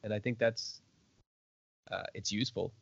and 0.04 0.14
I 0.14 0.20
think 0.20 0.40
that's 0.40 0.82
uh, 1.92 2.04
it's 2.14 2.32
useful. 2.32 2.74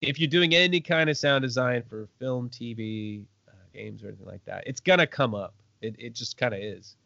If 0.00 0.20
you're 0.20 0.28
doing 0.30 0.54
any 0.54 0.80
kind 0.80 1.10
of 1.10 1.16
sound 1.16 1.42
design 1.42 1.82
for 1.88 2.08
film, 2.18 2.50
TV, 2.50 3.24
uh, 3.48 3.52
games, 3.72 4.04
or 4.04 4.08
anything 4.08 4.26
like 4.26 4.44
that, 4.44 4.64
it's 4.66 4.80
gonna 4.80 5.06
come 5.06 5.34
up. 5.34 5.54
It 5.80 5.96
it 5.98 6.14
just 6.14 6.36
kind 6.36 6.54
of 6.54 6.60
is. 6.60 6.96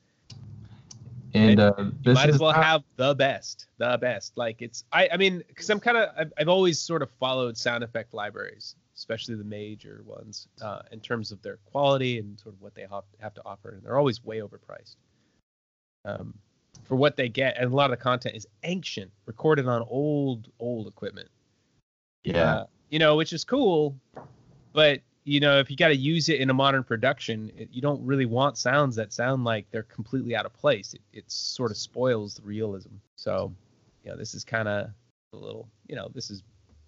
And 1.35 1.61
uh, 1.61 1.73
You 2.03 2.15
might 2.15 2.31
as 2.31 2.39
well 2.39 2.53
have 2.53 2.83
the 2.97 3.15
best, 3.15 3.67
the 3.79 3.99
best. 4.01 4.37
Like 4.37 4.63
it's 4.63 4.85
I 4.93 5.09
I 5.13 5.17
mean, 5.17 5.43
because 5.49 5.69
I'm 5.69 5.81
kind 5.81 5.97
of 5.97 6.11
I've, 6.17 6.33
I've 6.39 6.49
always 6.49 6.79
sort 6.79 7.03
of 7.03 7.11
followed 7.21 7.57
sound 7.57 7.85
effect 7.85 8.15
libraries, 8.15 8.77
especially 8.97 9.35
the 9.35 9.45
major 9.45 10.03
ones, 10.07 10.49
uh, 10.63 10.81
in 10.91 11.01
terms 11.01 11.31
of 11.33 11.43
their 11.43 11.59
quality 11.71 12.19
and 12.19 12.39
sort 12.41 12.55
of 12.55 12.63
what 12.63 12.75
they 12.75 12.87
have, 12.91 13.05
have 13.21 13.35
to 13.35 13.43
offer, 13.45 13.71
and 13.71 13.83
they're 13.83 13.99
always 13.99 14.25
way 14.25 14.39
overpriced. 14.39 14.97
Um, 16.05 16.35
for 16.85 16.97
what 16.97 17.17
they 17.17 17.29
get, 17.29 17.57
and 17.59 17.71
a 17.71 17.77
lot 17.77 17.91
of 17.93 17.99
the 17.99 18.03
content 18.03 18.35
is 18.35 18.47
ancient, 18.63 19.11
recorded 19.27 19.67
on 19.67 19.85
old 19.89 20.49
old 20.59 20.87
equipment. 20.87 21.29
yeah. 22.25 22.43
Uh, 22.43 22.67
you 22.91 22.99
know, 22.99 23.17
which 23.17 23.35
is 23.35 23.45
cool, 23.45 23.95
but 24.73 25.03
you 25.29 25.41
know, 25.41 25.59
if 25.59 25.71
you 25.71 25.77
got 25.77 25.89
to 25.89 25.97
use 25.97 26.29
it 26.29 26.41
in 26.41 26.49
a 26.49 26.55
modern 26.55 26.83
production, 26.83 27.53
it, 27.57 27.69
you 27.71 27.83
don't 27.83 28.05
really 28.05 28.25
want 28.27 28.57
sounds 28.57 28.97
that 28.97 29.13
sound 29.13 29.45
like 29.45 29.67
they're 29.71 29.83
completely 29.83 30.35
out 30.35 30.47
of 30.47 30.55
place. 30.55 30.95
It, 30.95 31.01
it 31.13 31.31
sort 31.31 31.71
of 31.71 31.77
spoils 31.77 32.35
the 32.35 32.43
realism. 32.43 32.91
So, 33.17 33.53
you 34.03 34.11
know, 34.11 34.17
this 34.17 34.35
is 34.35 34.45
kind 34.45 34.69
of 34.69 34.91
a 35.35 35.37
little, 35.37 35.69
you 35.87 35.97
know, 35.97 36.09
this 36.15 36.31
is 36.31 36.43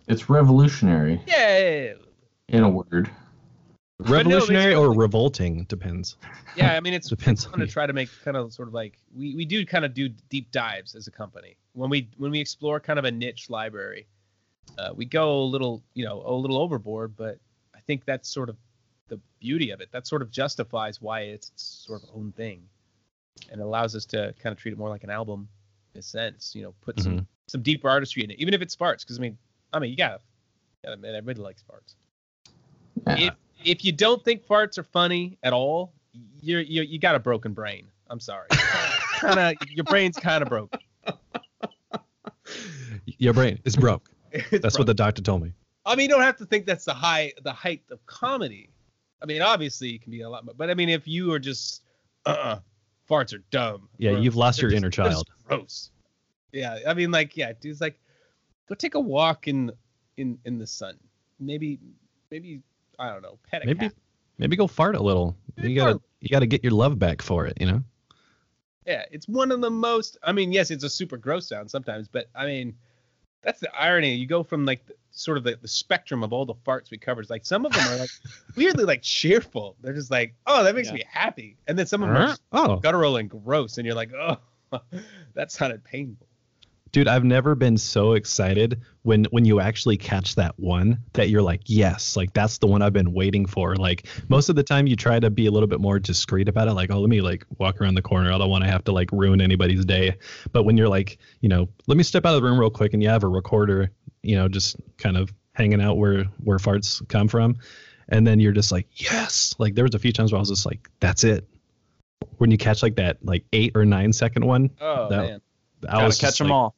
It's 0.09 0.31
revolutionary 0.31 1.21
yeah, 1.27 1.93
in 2.49 2.63
a 2.65 2.69
word. 2.69 3.11
But 3.99 4.09
no, 4.09 4.17
Revolutionary 4.17 4.75
or 4.75 4.95
revolting 4.95 5.65
depends. 5.65 6.17
yeah. 6.57 6.75
I 6.75 6.81
mean, 6.81 6.95
it's 6.95 7.09
Depends 7.17 7.45
fun 7.45 7.55
on 7.55 7.61
to 7.61 7.67
try 7.67 7.87
to 7.87 7.93
make 7.93 8.09
kind 8.25 8.39
of 8.39 8.55
sort 8.55 8.69
of 8.69 8.73
like 8.73 8.97
we 9.15 9.35
we 9.37 9.45
do 9.45 9.67
kind 9.67 9.85
of 9.85 9.93
do 9.93 10.09
deep 10.31 10.51
dives 10.51 10.95
as 10.95 11.07
a 11.07 11.11
company 11.11 11.57
when 11.75 11.91
we 11.91 12.09
when 12.17 12.31
we 12.31 12.41
explore 12.41 12.81
kind 12.81 12.99
of 12.99 13.05
a 13.05 13.11
niche 13.11 13.51
library. 13.51 14.07
Uh, 14.79 14.93
we 14.97 15.05
go 15.05 15.41
a 15.41 15.45
little, 15.45 15.83
you 15.93 16.07
know, 16.07 16.23
a 16.25 16.33
little 16.33 16.57
overboard, 16.57 17.15
but 17.15 17.35
I 17.35 17.39
think 17.91 18.05
that's 18.05 18.29
sort 18.29 18.49
of 18.49 18.57
the 19.09 19.19
beauty 19.41 19.73
of 19.73 19.81
it. 19.81 19.89
That 19.91 20.07
sort 20.07 20.23
of 20.23 20.31
justifies 20.31 21.03
why 21.03 21.23
it's 21.23 21.49
its 21.49 21.85
sort 21.87 22.05
of 22.05 22.09
own 22.15 22.33
thing, 22.37 22.63
and 23.51 23.61
allows 23.61 23.97
us 23.97 24.05
to 24.07 24.33
kind 24.41 24.53
of 24.53 24.59
treat 24.59 24.71
it 24.71 24.79
more 24.79 24.89
like 24.89 25.03
an 25.03 25.11
album, 25.11 25.49
in 25.95 25.99
a 25.99 26.03
sense. 26.03 26.55
You 26.55 26.63
know, 26.63 26.75
put 26.83 27.01
some 27.01 27.13
mm-hmm. 27.13 27.25
some 27.49 27.63
deeper 27.63 27.89
artistry 27.91 28.23
in 28.23 28.31
it, 28.31 28.39
even 28.39 28.55
if 28.55 28.63
it's 28.63 28.77
farts. 28.77 29.01
Because 29.01 29.19
I 29.19 29.23
mean, 29.23 29.37
I 29.73 29.81
mean, 29.81 29.91
you 29.91 29.97
gotta, 29.97 30.21
gotta 30.85 30.95
admit, 30.95 31.17
everybody 31.17 31.41
likes 31.41 31.65
farts. 31.69 31.97
Yeah. 33.09 33.27
If 33.27 33.35
if 33.65 33.85
you 33.85 33.91
don't 33.91 34.25
think 34.25 34.47
farts 34.47 34.79
are 34.79 34.85
funny 34.85 35.37
at 35.43 35.53
all, 35.53 35.93
you're 36.41 36.61
you 36.61 36.83
you 36.83 37.01
got 37.01 37.17
a 37.17 37.19
broken 37.19 37.53
brain. 37.53 37.89
I'm 38.09 38.21
sorry. 38.21 38.47
kind 39.19 39.41
of 39.41 39.69
your 39.69 39.85
brain's 39.85 40.17
kind 40.17 40.43
of 40.43 40.49
broken. 40.49 40.79
Your 43.19 43.35
brain 43.35 43.59
is 43.65 43.75
broke. 43.75 44.09
It's 44.33 44.63
That's 44.63 44.79
what 44.79 44.87
the 44.87 44.95
doctor 44.95 45.23
told 45.23 45.43
me. 45.43 45.53
I 45.87 45.97
mean, 45.97 46.09
you 46.11 46.15
don't 46.15 46.23
have 46.23 46.37
to 46.39 46.47
think 46.47 46.67
that's 46.67 46.85
the 46.85 46.95
high, 46.95 47.33
the 47.43 47.53
height 47.53 47.83
of 47.91 48.05
comedy. 48.07 48.71
I 49.23 49.27
mean, 49.27 49.43
obviously, 49.43 49.91
it 49.95 50.03
can 50.03 50.11
be 50.13 50.21
a 50.23 50.29
lot, 50.31 50.45
more, 50.45 50.55
but 50.57 50.71
I 50.71 50.75
mean, 50.75 50.89
if 50.89 51.07
you 51.09 51.33
are 51.33 51.39
just, 51.39 51.83
uh, 52.27 52.59
farts 53.09 53.35
are 53.35 53.43
dumb. 53.51 53.89
Yeah, 53.99 54.13
or 54.13 54.19
you've 54.19 54.37
lost 54.37 54.59
they're 54.61 54.65
your 54.71 54.71
just- 54.73 54.83
inner 54.83 54.91
child. 54.91 55.29
Gross. 55.45 55.91
Yeah, 56.53 56.79
I 56.87 56.95
mean, 56.95 57.11
like, 57.11 57.37
yeah, 57.37 57.53
dude's 57.61 57.81
like, 57.81 57.99
go 58.69 58.75
take 58.75 58.95
a 58.95 59.01
walk 59.01 59.47
in, 59.49 59.71
in, 60.17 60.39
in 60.45 60.59
the 60.59 60.67
sun. 60.67 60.97
Maybe, 61.39 61.79
maybe, 62.31 62.61
I 62.99 63.11
don't 63.11 63.23
know, 63.23 63.39
pet 63.51 63.63
a 63.63 63.67
Maybe 63.67 63.81
cat. 63.89 63.95
maybe 64.39 64.57
go 64.57 64.67
fart 64.67 64.97
a 64.97 65.03
little. 65.03 65.37
Maybe 65.57 65.71
You 65.71 65.77
gotta 65.77 65.93
fart. 65.93 66.03
you 66.21 66.29
gotta 66.29 66.47
get 66.47 66.63
your 66.65 66.73
love 66.73 66.99
back 66.99 67.23
for 67.23 67.47
it, 67.47 67.57
you 67.61 67.67
know? 67.67 67.83
Yeah, 68.87 69.05
it's 69.13 69.29
one 69.29 69.53
of 69.53 69.61
the 69.61 69.71
most. 69.71 70.19
I 70.23 70.33
mean, 70.33 70.53
yes, 70.53 70.71
it's 70.71 70.85
a 70.85 70.91
super 70.91 71.17
gross 71.17 71.49
sound 71.49 71.71
sometimes, 71.71 72.09
but 72.09 72.27
I 72.35 72.47
mean, 72.47 72.75
that's 73.43 73.61
the 73.61 73.75
irony. 73.75 74.15
You 74.15 74.27
go 74.27 74.43
from 74.43 74.65
like 74.65 74.87
the, 74.87 74.95
sort 75.13 75.37
of 75.39 75.45
the, 75.45 75.57
the 75.61 75.69
spectrum 75.69 76.23
of 76.23 76.33
all 76.33 76.45
the 76.47 76.55
farts 76.55 76.91
we 76.91 76.99
covered. 76.99 77.23
It's 77.23 77.31
like 77.31 77.45
some 77.45 77.65
of 77.67 77.73
them 77.75 77.87
are 77.89 77.97
like 77.97 78.11
weirdly 78.57 78.85
like 78.85 79.03
cheerful. 79.03 79.77
They're 79.81 79.93
just 79.93 80.11
like, 80.11 80.35
oh, 80.47 80.63
that 80.65 80.75
makes 80.75 80.89
Yeah. 80.89 80.95
me 80.95 81.05
happy, 81.09 81.57
and 81.67 81.79
then 81.79 81.87
some 81.87 82.03
of 82.03 82.09
them 82.09 82.17
are 82.17 82.37
Oh, 82.53 82.77
guttural 82.77 83.17
and 83.17 83.29
gross, 83.29 83.79
and 83.79 83.87
you're 83.87 83.95
like, 83.95 84.13
oh, 84.15 84.37
that 85.35 85.51
sounded 85.51 85.83
painful. 85.85 86.27
Dude, 86.93 87.09
I've 87.09 87.25
never 87.25 87.55
been 87.55 87.77
so 87.77 88.13
excited 88.13 88.81
when 89.03 89.25
when 89.31 89.45
you 89.45 89.61
actually 89.61 89.97
catch 89.97 90.35
that 90.35 90.59
one 90.59 90.99
that 91.15 91.29
you're 91.31 91.43
like, 91.43 91.63
yes, 91.67 92.17
like 92.17 92.33
that's 92.33 92.59
the 92.59 92.67
one 92.67 92.83
I've 92.83 92.93
been 92.93 93.13
waiting 93.13 93.47
for. 93.47 93.77
Like 93.77 94.07
most 94.29 94.49
of 94.49 94.57
the 94.57 94.63
time 94.63 94.87
you 94.87 94.97
try 94.97 95.19
to 95.21 95.31
be 95.31 95.47
a 95.47 95.51
little 95.51 95.67
bit 95.67 95.81
more 95.81 95.99
discreet 95.99 96.49
about 96.49 96.69
it, 96.69 96.73
like, 96.75 96.91
oh, 96.91 97.01
let 97.01 97.09
me 97.09 97.21
like 97.21 97.45
walk 97.59 97.81
around 97.81 97.95
the 97.95 98.03
corner. 98.03 98.33
I 98.33 98.39
don't 98.39 98.51
want 98.51 98.65
to 98.65 98.71
have 98.71 98.85
to 98.85 98.93
like 98.93 99.11
ruin 99.13 99.41
anybody's 99.41 99.85
day. 99.85 100.17
But 100.53 100.65
when 100.65 100.77
you're 100.77 100.89
like, 100.89 101.19
you 101.41 101.49
know, 101.49 101.69
let 101.87 101.97
me 101.97 102.03
step 102.03 102.27
out 102.27 102.35
of 102.35 102.43
the 102.43 102.49
room 102.49 102.59
real 102.59 102.71
quick 102.71 102.93
and 102.93 103.03
you 103.03 103.09
have 103.09 103.25
a 103.25 103.29
recorder, 103.29 103.91
you 104.23 104.37
know, 104.37 104.49
just 104.49 104.77
kind 104.99 105.17
of 105.17 105.33
hanging 105.55 105.81
out 105.81 105.97
where 105.97 106.25
where 106.45 106.59
farts 106.59 107.07
come 107.09 107.29
from. 107.29 107.57
And 108.09 108.27
then 108.27 108.41
you're 108.41 108.53
just 108.53 108.73
like, 108.73 108.89
yes. 108.95 109.55
Like 109.59 109.75
there 109.77 109.85
was 109.85 109.95
a 109.95 109.99
few 109.99 110.13
times 110.13 110.33
where 110.33 110.39
I 110.39 110.41
was 110.41 110.49
just 110.49 110.67
like, 110.67 110.89
that's 110.99 111.25
it. 111.25 111.47
When 112.39 112.51
you 112.51 112.59
catch 112.59 112.83
like 112.83 112.97
that 112.97 113.19
like 113.25 113.45
eight 113.53 113.73
or 113.75 113.85
nine 113.85 114.13
second 114.13 114.45
one, 114.45 114.71
Oh 114.81 115.09
That- 115.09 115.23
man, 115.23 115.41
I 115.89 115.93
Gotta 115.93 116.07
was 116.07 116.19
catch 116.19 116.39
them 116.39 116.49
like, 116.49 116.55
all. 116.55 116.75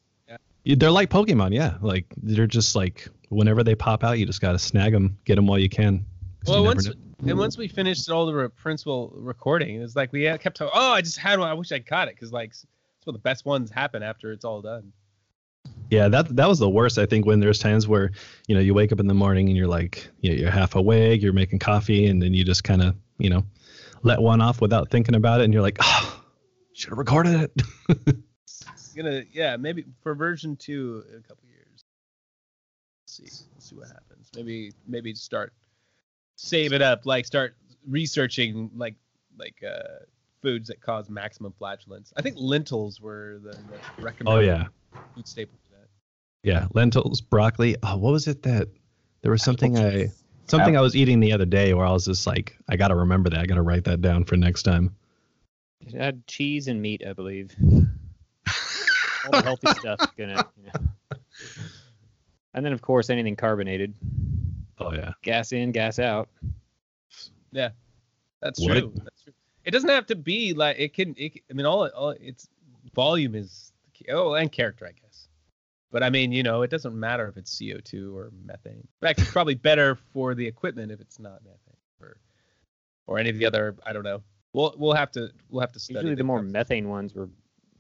They're 0.65 0.91
like 0.91 1.11
Pokemon, 1.11 1.53
yeah. 1.53 1.77
Like 1.81 2.07
they're 2.23 2.47
just 2.47 2.77
like 2.77 3.09
whenever 3.29 3.65
they 3.65 3.75
pop 3.75 4.05
out, 4.05 4.19
you 4.19 4.27
just 4.27 4.41
gotta 4.41 4.59
snag 4.59 4.93
them, 4.93 5.19
get 5.25 5.37
them 5.37 5.47
while 5.47 5.59
you 5.59 5.69
can. 5.69 6.05
Well, 6.47 6.61
you 6.61 6.65
once 6.65 6.89
and 7.25 7.39
once 7.39 7.57
we 7.57 7.69
finished 7.69 8.11
all 8.11 8.27
the 8.27 8.35
re- 8.35 8.49
principal 8.49 9.13
recording, 9.15 9.77
it 9.77 9.81
was 9.81 9.95
like 9.95 10.13
we 10.13 10.25
kept 10.39 10.57
talking. 10.57 10.73
Oh, 10.75 10.93
I 10.93 11.01
just 11.01 11.19
had 11.19 11.39
one. 11.39 11.49
I 11.49 11.55
wish 11.55 11.71
I 11.73 11.79
caught 11.79 12.09
it 12.09 12.15
because 12.15 12.33
like 12.33 12.51
it's 12.51 12.67
one 13.05 13.15
of 13.15 13.23
the 13.23 13.23
best 13.23 13.45
ones 13.45 13.71
happen 13.71 14.03
after 14.03 14.33
it's 14.33 14.45
all 14.45 14.61
done. 14.61 14.93
yeah, 15.91 16.09
that 16.09 16.35
that 16.37 16.49
was 16.49 16.59
the 16.59 16.69
worst. 16.71 16.99
I 16.99 17.07
think 17.07 17.27
when 17.27 17.41
there's 17.41 17.59
times 17.59 17.87
where 17.87 18.11
you 18.49 18.55
know 18.55 18.61
you 18.61 18.75
wake 18.75 18.93
up 18.93 19.01
in 19.01 19.07
the 19.07 19.15
morning 19.15 19.49
and 19.49 19.57
you're 19.57 19.69
like 19.69 20.09
you 20.21 20.31
know, 20.31 20.37
you're 20.37 20.51
half 20.51 20.75
awake, 20.75 21.23
you're 21.23 21.33
making 21.33 21.59
coffee, 21.59 22.07
and 22.07 22.21
then 22.21 22.35
you 22.35 22.45
just 22.45 22.65
kind 22.65 22.83
of 22.83 22.95
you 23.19 23.31
know 23.31 23.45
let 24.03 24.21
one 24.21 24.41
off 24.41 24.61
without 24.61 24.91
thinking 24.91 25.15
about 25.15 25.41
it, 25.41 25.45
and 25.45 25.53
you're 25.53 25.63
like, 25.63 25.79
ah, 25.81 26.21
oh, 26.21 26.25
should 26.73 26.91
have 26.91 26.99
recorded 26.99 27.51
it. 27.89 28.17
It's 28.95 29.03
gonna 29.03 29.23
yeah 29.33 29.57
maybe 29.57 29.87
for 30.03 30.15
version 30.15 30.55
two 30.55 31.03
in 31.11 31.19
a 31.19 31.23
couple 31.23 31.49
years. 31.49 31.85
Let's 33.03 33.17
see 33.17 33.47
let's 33.55 33.71
see 33.71 33.75
what 33.75 33.89
happens. 33.89 34.29
Maybe 34.37 34.73
maybe 34.87 35.15
start 35.15 35.55
save 36.37 36.75
it 36.75 36.83
up 36.83 37.07
like 37.07 37.25
start 37.25 37.57
researching 37.89 38.71
like 38.77 38.95
like 39.39 39.55
uh 39.67 40.05
foods 40.43 40.69
that 40.69 40.83
cause 40.83 41.09
maximum 41.09 41.55
flatulence. 41.57 42.13
I 42.19 42.23
think 42.23 42.37
lentils 42.39 43.01
were 43.01 43.41
the, 43.43 43.53
the 43.53 44.03
recommended 44.03 44.31
oh 44.31 44.41
yeah, 44.41 44.67
food 45.15 45.27
staple 45.27 45.59
for 45.67 45.79
that. 45.79 45.89
yeah, 46.43 46.67
lentils, 46.75 47.23
broccoli. 47.23 47.77
Oh, 47.83 47.97
what 47.97 48.13
was 48.13 48.29
it 48.29 48.43
that 48.43 48.69
there 49.23 49.33
was 49.33 49.43
something 49.43 49.79
I 49.79 50.09
something 50.49 50.77
I 50.77 50.83
was 50.83 50.95
eating 50.95 51.21
the 51.21 51.33
other 51.33 51.47
day 51.47 51.73
where 51.73 51.87
I 51.87 51.93
was 51.93 52.05
just 52.05 52.27
like, 52.27 52.59
I 52.69 52.77
gotta 52.77 52.95
remember 52.95 53.31
that. 53.31 53.41
I 53.41 53.47
gotta 53.47 53.63
write 53.63 53.85
that 53.85 54.03
down 54.03 54.25
for 54.25 54.37
next 54.37 54.65
time. 54.65 54.95
It 55.81 55.95
had 55.95 56.27
cheese 56.27 56.69
and 56.69 56.83
meat, 56.83 57.03
I 57.07 57.15
believe. 57.15 57.57
All 59.25 59.33
the 59.33 59.43
healthy 59.43 59.69
stuff 59.79 60.01
gonna. 60.17 60.47
You 60.57 60.71
know. 60.75 61.19
And 62.55 62.65
then 62.65 62.73
of 62.73 62.83
course 62.83 63.11
anything 63.11 63.37
carbonated. 63.37 63.95
Oh 64.79 64.93
yeah. 64.93 65.13
Gas 65.23 65.53
in, 65.53 65.73
gas 65.73 65.99
out. 65.99 66.29
Yeah, 67.53 67.71
that's 68.41 68.61
What 68.61 68.73
true. 68.73 68.93
That's 68.95 69.23
true. 69.23 69.33
It 69.65 69.71
doesn't 69.71 69.91
have 69.91 70.07
to 70.07 70.17
be 70.17 70.55
like 70.55 70.79
it 70.79 70.95
can. 70.95 71.15
It, 71.17 71.41
I 71.51 71.55
mean, 71.55 71.67
all 71.67 71.87
all 71.89 72.11
its 72.11 72.49
volume 72.95 73.35
is 73.35 73.73
oh, 74.11 74.35
and 74.35 74.51
character, 74.51 74.87
I 74.87 74.93
guess. 74.93 75.29
But 75.91 76.03
I 76.03 76.11
mean, 76.11 76.33
you 76.33 76.43
know, 76.43 76.63
it 76.63 76.71
doesn't 76.71 76.99
matter 76.99 77.29
if 77.29 77.37
it's 77.37 77.55
CO2 77.55 78.15
or 78.15 78.33
methane. 78.45 78.73
In 78.73 78.89
fact, 79.01 79.21
it's 79.21 79.31
probably 79.31 79.55
better 79.55 79.99
for 80.13 80.35
the 80.35 80.47
equipment 80.47 80.91
if 80.91 81.01
it's 81.01 81.19
not 81.19 81.43
methane 81.45 81.77
or 82.01 82.17
or 83.07 83.19
any 83.19 83.31
of 83.31 83.39
the 83.39 83.47
other. 83.47 83.77
I 83.85 83.93
don't 83.93 84.05
know. 84.05 84.23
We'll 84.53 84.75
we'll 84.77 84.95
have 84.95 85.13
to 85.13 85.31
we'll 85.51 85.61
have 85.61 85.73
to 85.73 85.81
study. 85.81 86.01
Usually 86.01 86.15
the 86.15 86.25
more 86.25 86.43
methane 86.43 86.89
ones 86.89 87.15
were 87.15 87.29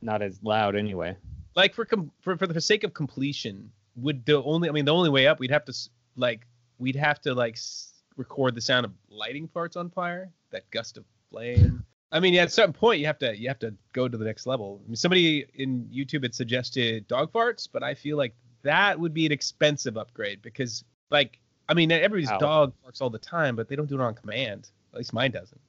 not 0.03 0.23
as 0.23 0.39
loud 0.43 0.77
anyway. 0.77 1.17
like 1.55 1.75
for 1.75 1.85
com- 1.85 2.11
for 2.21 2.37
for 2.37 2.47
the 2.47 2.61
sake 2.61 2.85
of 2.85 2.95
completion, 2.95 3.71
would 3.97 4.25
the 4.27 4.43
only 4.43 4.69
I 4.69 4.73
mean 4.73 4.85
the 4.85 4.95
only 4.95 5.11
way 5.11 5.27
up 5.27 5.39
we'd 5.39 5.51
have 5.51 5.65
to 5.67 5.75
like 6.17 6.47
we'd 6.79 6.97
have 6.97 7.21
to 7.23 7.35
like 7.35 7.55
s- 7.55 7.93
record 8.17 8.55
the 8.55 8.61
sound 8.61 8.85
of 8.85 8.93
lighting 9.11 9.49
parts 9.49 9.77
on 9.77 9.91
fire, 9.91 10.31
that 10.51 10.71
gust 10.71 10.97
of 10.99 11.05
flame. 11.31 11.85
I 12.11 12.21
mean, 12.21 12.35
at 12.35 12.49
a 12.49 12.51
certain 12.51 12.75
point 12.75 13.01
you 13.01 13.07
have 13.07 13.19
to 13.21 13.39
you 13.39 13.49
have 13.49 13.59
to 13.61 13.75
go 13.93 14.09
to 14.09 14.19
the 14.19 14.25
next 14.25 14.47
level. 14.47 14.81
I 14.85 14.89
mean, 14.89 14.97
somebody 14.97 15.47
in 15.55 15.89
YouTube 15.93 16.23
had 16.23 16.35
suggested 16.35 17.07
dog 17.09 17.33
farts, 17.33 17.69
but 17.71 17.83
I 17.83 17.95
feel 17.95 18.17
like 18.17 18.35
that 18.63 18.99
would 19.01 19.15
be 19.15 19.27
an 19.27 19.33
expensive 19.33 19.97
upgrade 19.97 20.41
because, 20.43 20.85
like, 21.11 21.41
I 21.69 21.75
mean, 21.75 21.91
everybody's 21.91 22.31
Ow. 22.31 22.39
dog 22.39 22.75
farts 22.85 23.01
all 23.01 23.11
the 23.11 23.19
time, 23.19 23.57
but 23.57 23.67
they 23.69 23.77
don't 23.77 23.89
do 23.89 23.95
it 23.95 24.01
on 24.01 24.15
command. 24.15 24.71
At 24.93 24.99
least 24.99 25.13
mine 25.13 25.31
doesn't. 25.31 25.61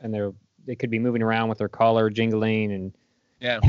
And 0.00 0.14
they're 0.14 0.32
they 0.66 0.76
could 0.76 0.90
be 0.90 0.98
moving 0.98 1.22
around 1.22 1.48
with 1.48 1.58
their 1.58 1.68
collar 1.68 2.08
jingling 2.10 2.72
and 2.72 2.92
Yeah. 3.40 3.60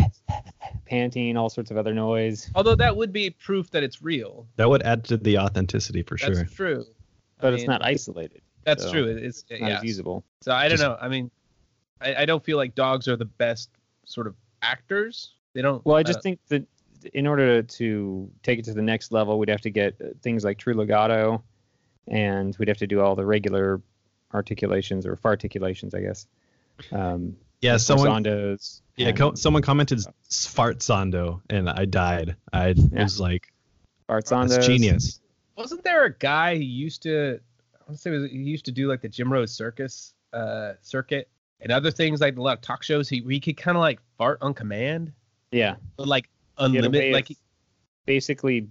panting, 0.85 1.37
all 1.37 1.49
sorts 1.49 1.71
of 1.71 1.77
other 1.77 1.93
noise. 1.93 2.49
Although 2.55 2.75
that 2.75 2.95
would 2.95 3.13
be 3.13 3.29
proof 3.29 3.69
that 3.71 3.83
it's 3.83 4.01
real. 4.01 4.45
That 4.57 4.69
would 4.69 4.83
add 4.83 5.03
to 5.05 5.17
the 5.17 5.37
authenticity 5.39 6.03
for 6.03 6.17
That's 6.17 6.37
sure. 6.39 6.45
true. 6.45 6.85
I 7.39 7.41
But 7.41 7.53
it's 7.53 7.61
mean, 7.61 7.69
not 7.71 7.83
isolated. 7.85 8.41
That's 8.65 8.83
so 8.83 8.91
true. 8.91 9.05
It- 9.05 9.23
It's 9.23 9.45
Not 9.49 9.61
yeah. 9.61 9.77
as 9.77 9.83
usable. 9.83 10.23
So 10.41 10.51
I 10.51 10.63
don't 10.67 10.71
Just- 10.77 10.83
know. 10.83 10.97
I 10.99 11.07
mean, 11.07 11.31
I, 12.01 12.15
I 12.15 12.25
don't 12.25 12.43
feel 12.43 12.57
like 12.57 12.75
dogs 12.75 13.07
are 13.07 13.15
the 13.15 13.25
best 13.25 13.69
sort 14.05 14.27
of 14.27 14.35
actors. 14.61 15.35
They 15.53 15.61
don't. 15.61 15.83
Well, 15.85 15.95
I 15.97 16.01
uh, 16.01 16.03
just 16.03 16.21
think 16.21 16.39
that 16.49 16.65
in 17.13 17.25
order 17.27 17.61
to 17.63 18.29
take 18.43 18.59
it 18.59 18.65
to 18.65 18.73
the 18.73 18.81
next 18.81 19.11
level, 19.11 19.39
we'd 19.39 19.49
have 19.49 19.61
to 19.61 19.69
get 19.69 19.95
uh, 20.01 20.09
things 20.21 20.43
like 20.43 20.57
true 20.57 20.73
legato, 20.73 21.41
and 22.07 22.55
we'd 22.57 22.67
have 22.67 22.77
to 22.77 22.87
do 22.87 23.01
all 23.01 23.15
the 23.15 23.25
regular 23.25 23.81
articulations 24.33 25.05
or 25.05 25.15
farticulations, 25.15 25.93
I 25.95 26.01
guess. 26.01 26.27
Um, 26.91 27.35
Yeah, 27.61 27.77
someone 27.77 28.23
glossandos 28.23 28.81
yeah, 28.97 29.09
and 29.09 29.17
co- 29.17 29.35
someone 29.35 29.61
commented 29.61 29.99
fart 30.29 30.79
sondo 30.79 31.41
and 31.49 31.69
I 31.69 31.85
died. 31.85 32.35
I 32.53 32.69
Yeah. 32.69 33.03
was 33.03 33.19
like, 33.19 33.51
fartzondos. 34.09 34.49
that's 34.49 34.67
genius. 34.67 35.19
wasn't 35.55 35.83
there 35.83 36.05
a 36.05 36.13
guy 36.17 36.55
who 36.57 36.63
used 36.63 37.03
to? 37.03 37.39
I 37.75 37.83
want 37.87 37.97
to 37.97 38.01
say 38.01 38.27
he 38.29 38.37
used 38.37 38.65
to 38.65 38.71
do 38.71 38.87
like 38.87 39.01
the 39.01 39.09
Jim 39.09 39.31
Rose 39.31 39.53
Circus 39.53 40.13
uh, 40.33 40.73
circuit 40.81 41.29
and 41.59 41.71
other 41.71 41.91
things 41.91 42.19
like 42.21 42.35
a 42.37 42.41
lot 42.41 42.57
of 42.57 42.61
talk 42.61 42.83
shows. 42.83 43.07
He 43.09 43.23
he 43.29 43.39
could 43.39 43.57
kind 43.57 43.77
of 43.77 43.81
like 43.81 43.99
fart 44.17 44.39
on 44.41 44.53
command, 44.53 45.11
Yeah, 45.51 45.75
but 45.97 46.07
like 46.07 46.29
he 46.57 46.63
had 46.63 46.71
a 46.73 46.77
unlimited. 46.77 47.13
Like 47.13 47.37
basically 48.05 48.67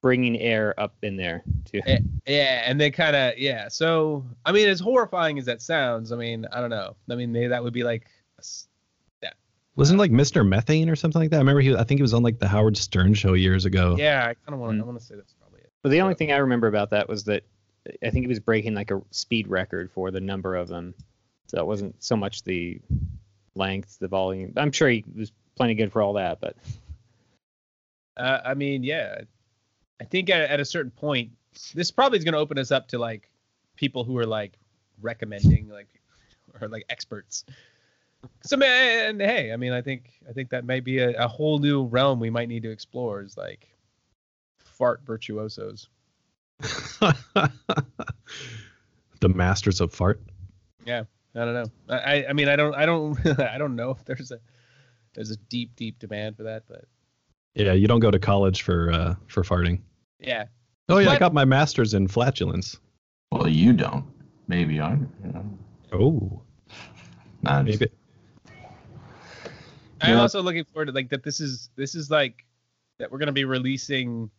bringing 0.00 0.38
air 0.38 0.78
up 0.78 0.94
in 1.02 1.16
there 1.16 1.42
too. 1.64 1.80
Eh. 1.86 1.98
yeah, 2.26 2.62
and 2.66 2.78
they 2.80 2.90
kind 2.90 3.16
of 3.16 3.38
yeah. 3.38 3.68
So 3.68 4.24
I 4.44 4.52
mean, 4.52 4.68
as 4.68 4.80
horrifying 4.80 5.38
as 5.38 5.46
that 5.46 5.62
sounds, 5.62 6.12
I 6.12 6.16
mean, 6.16 6.46
I 6.52 6.60
don't 6.60 6.70
know. 6.70 6.96
I 7.10 7.14
mean, 7.14 7.32
they, 7.32 7.46
that 7.46 7.62
would 7.62 7.72
be 7.72 7.84
like. 7.84 8.06
A 9.22 9.26
s- 9.26 9.34
Wasn't 9.76 9.98
it 9.98 10.00
like 10.00 10.12
Mr. 10.12 10.46
Methane 10.46 10.88
or 10.88 10.94
something 10.96 11.20
like 11.20 11.30
that? 11.30 11.36
I 11.36 11.40
remember 11.40 11.60
he 11.60 11.74
I 11.74 11.82
think 11.84 11.98
he 11.98 12.02
was 12.02 12.14
on 12.14 12.22
like 12.22 12.38
the 12.38 12.46
Howard 12.48 12.76
Stern 12.76 13.14
show 13.14 13.32
years 13.34 13.64
ago. 13.64 13.96
Yeah, 13.98 14.20
I 14.22 14.34
kind 14.34 14.54
of 14.54 14.58
want 14.60 14.74
Mm. 14.74 14.78
to. 14.78 14.82
I 14.84 14.86
want 14.86 15.00
to 15.00 15.04
say 15.04 15.14
that's 15.16 15.32
probably 15.34 15.60
it. 15.60 15.72
But 15.82 15.88
the 15.90 16.00
only 16.00 16.14
thing 16.14 16.30
I 16.32 16.36
remember 16.36 16.68
about 16.68 16.90
that 16.90 17.08
was 17.08 17.24
that 17.24 17.42
I 18.02 18.10
think 18.10 18.22
he 18.22 18.28
was 18.28 18.38
breaking 18.40 18.74
like 18.74 18.90
a 18.92 19.02
speed 19.10 19.48
record 19.48 19.90
for 19.90 20.10
the 20.10 20.20
number 20.20 20.54
of 20.54 20.68
them. 20.68 20.94
So 21.48 21.58
it 21.58 21.66
wasn't 21.66 22.02
so 22.02 22.16
much 22.16 22.44
the 22.44 22.80
length, 23.56 23.98
the 23.98 24.08
volume. 24.08 24.52
I'm 24.56 24.72
sure 24.72 24.88
he 24.88 25.04
was 25.14 25.32
plenty 25.56 25.74
good 25.74 25.90
for 25.92 26.00
all 26.02 26.12
that, 26.14 26.40
but 26.40 26.56
Uh, 28.16 28.40
I 28.44 28.54
mean, 28.54 28.82
yeah. 28.84 29.22
I 30.00 30.04
think 30.04 30.30
at, 30.30 30.50
at 30.50 30.60
a 30.60 30.64
certain 30.64 30.90
point, 30.92 31.30
this 31.74 31.90
probably 31.90 32.18
is 32.18 32.24
going 32.24 32.34
to 32.34 32.38
open 32.38 32.58
us 32.58 32.70
up 32.70 32.88
to 32.88 32.98
like 32.98 33.28
people 33.76 34.04
who 34.04 34.16
are 34.18 34.26
like 34.26 34.52
recommending 35.02 35.68
like 35.68 35.88
or 36.60 36.68
like 36.68 36.84
experts. 36.88 37.44
So 38.42 38.56
man, 38.56 39.20
hey, 39.20 39.52
I 39.52 39.56
mean, 39.56 39.72
I 39.72 39.80
think 39.82 40.10
I 40.28 40.32
think 40.32 40.50
that 40.50 40.64
might 40.64 40.84
be 40.84 40.98
a, 40.98 41.10
a 41.24 41.28
whole 41.28 41.58
new 41.58 41.84
realm 41.84 42.20
we 42.20 42.30
might 42.30 42.48
need 42.48 42.62
to 42.64 42.70
explore 42.70 43.22
is 43.22 43.36
like 43.36 43.68
fart 44.58 45.00
virtuosos. 45.04 45.88
the 49.20 49.28
masters 49.28 49.80
of 49.80 49.92
fart. 49.92 50.20
Yeah, 50.84 51.04
I 51.34 51.38
don't 51.44 51.54
know. 51.54 51.70
I 51.88 51.98
I- 51.98 52.28
I 52.30 52.32
mean, 52.32 52.48
I 52.48 52.56
don't 52.56 52.74
I 52.74 52.86
don't 52.86 53.18
I 53.40 53.58
don't 53.58 53.76
know 53.76 53.90
if 53.90 54.04
there's 54.04 54.30
a 54.30 54.40
there's 55.14 55.30
a 55.30 55.36
deep 55.36 55.74
deep 55.76 55.98
demand 55.98 56.36
for 56.36 56.42
that, 56.44 56.64
but 56.68 56.84
Yeah, 57.54 57.72
you 57.72 57.86
don't 57.88 58.00
go 58.00 58.10
to 58.10 58.18
college 58.18 58.62
for 58.62 58.92
uh 58.92 59.14
for 59.28 59.42
farting. 59.42 59.80
yeah. 60.18 60.46
Oh 60.88 60.98
yeah, 60.98 61.12
I 61.12 61.18
got 61.18 61.32
my 61.32 61.44
master's 61.46 61.94
in 61.94 62.08
flatulence. 62.08 62.76
Well, 63.32 63.48
you 63.48 63.72
don't. 63.72 64.04
Maybe 64.48 64.80
I'm. 64.80 65.10
You 65.24 65.32
know. 65.32 65.58
Oh, 65.92 66.42
Nah, 67.42 67.62
maybe. 67.62 67.88
I'm 70.04 70.18
also 70.18 70.42
looking 70.42 70.64
forward 70.64 70.86
to 70.86 70.92
like 70.92 71.10
that. 71.10 71.22
This 71.22 71.40
is 71.40 71.70
this 71.76 71.94
is 71.94 72.10
like 72.10 72.44
that 72.98 73.10
we're 73.10 73.18
gonna 73.18 73.32
be 73.32 73.44
releasing 73.44 74.30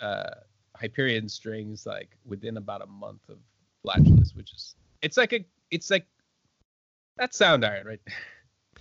uh 0.00 0.30
Hyperion 0.76 1.28
strings 1.28 1.86
like 1.86 2.16
within 2.24 2.56
about 2.56 2.82
a 2.82 2.86
month 2.86 3.28
of 3.28 3.38
Flatulence, 3.82 4.34
which 4.34 4.52
is 4.52 4.74
it's 5.00 5.16
like 5.16 5.32
a 5.32 5.44
it's 5.70 5.90
like 5.90 6.06
that's 7.16 7.38
Soundiron, 7.38 7.84
right? 7.84 8.00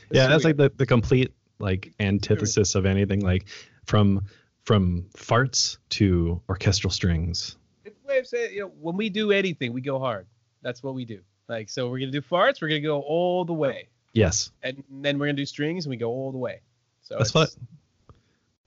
Yeah, 0.09 0.27
that's 0.27 0.43
like 0.43 0.57
the, 0.57 0.69
the 0.75 0.85
complete 0.85 1.33
like 1.59 1.93
antithesis 1.99 2.75
of 2.75 2.85
anything 2.85 3.21
like 3.21 3.47
from 3.85 4.25
from 4.63 5.05
farts 5.15 5.77
to 5.89 6.41
orchestral 6.49 6.91
strings. 6.91 7.55
it's 7.85 7.97
a 8.03 8.07
way 8.07 8.19
of 8.19 8.27
saying 8.27 8.53
you 8.53 8.61
know 8.61 8.71
when 8.79 8.97
we 8.97 9.09
do 9.09 9.31
anything, 9.31 9.73
we 9.73 9.81
go 9.81 9.99
hard. 9.99 10.25
That's 10.63 10.83
what 10.83 10.95
we 10.95 11.05
do. 11.05 11.21
Like 11.47 11.69
so, 11.69 11.89
we're 11.89 11.99
gonna 11.99 12.11
do 12.11 12.21
farts. 12.21 12.61
We're 12.61 12.69
gonna 12.69 12.81
go 12.81 13.01
all 13.01 13.45
the 13.45 13.53
way, 13.53 13.89
Yes, 14.13 14.51
and 14.63 14.83
then 14.89 15.17
we're 15.19 15.27
gonna 15.27 15.37
do 15.37 15.45
strings, 15.45 15.85
and 15.85 15.89
we 15.91 15.97
go 15.97 16.09
all 16.09 16.31
the 16.31 16.37
way. 16.37 16.61
So 17.01 17.15
that's 17.17 17.33
what 17.33 17.55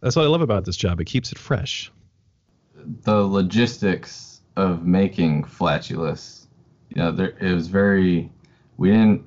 that's 0.00 0.16
what 0.16 0.24
I 0.24 0.28
love 0.28 0.42
about 0.42 0.64
this 0.64 0.76
job. 0.76 1.00
It 1.00 1.04
keeps 1.04 1.33
it 1.33 1.38
fresh. 1.38 1.90
the 3.02 3.16
logistics 3.16 4.40
of 4.57 4.87
making 4.87 5.44
flatulous, 5.44 6.46
you 6.90 7.02
know, 7.02 7.11
there 7.12 7.35
it 7.40 7.52
was 7.52 7.68
very. 7.68 8.30
We 8.76 8.90
didn't. 8.90 9.24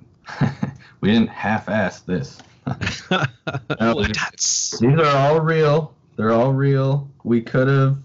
we 1.01 1.11
didn't 1.11 1.29
half-ass 1.29 2.01
this. 2.01 2.37
No, 3.79 4.03
These 4.03 4.83
are 4.83 5.05
all 5.05 5.39
real. 5.39 5.93
They're 6.17 6.33
all 6.33 6.51
real. 6.51 7.09
We 7.23 7.39
could 7.39 7.67
have 7.69 7.97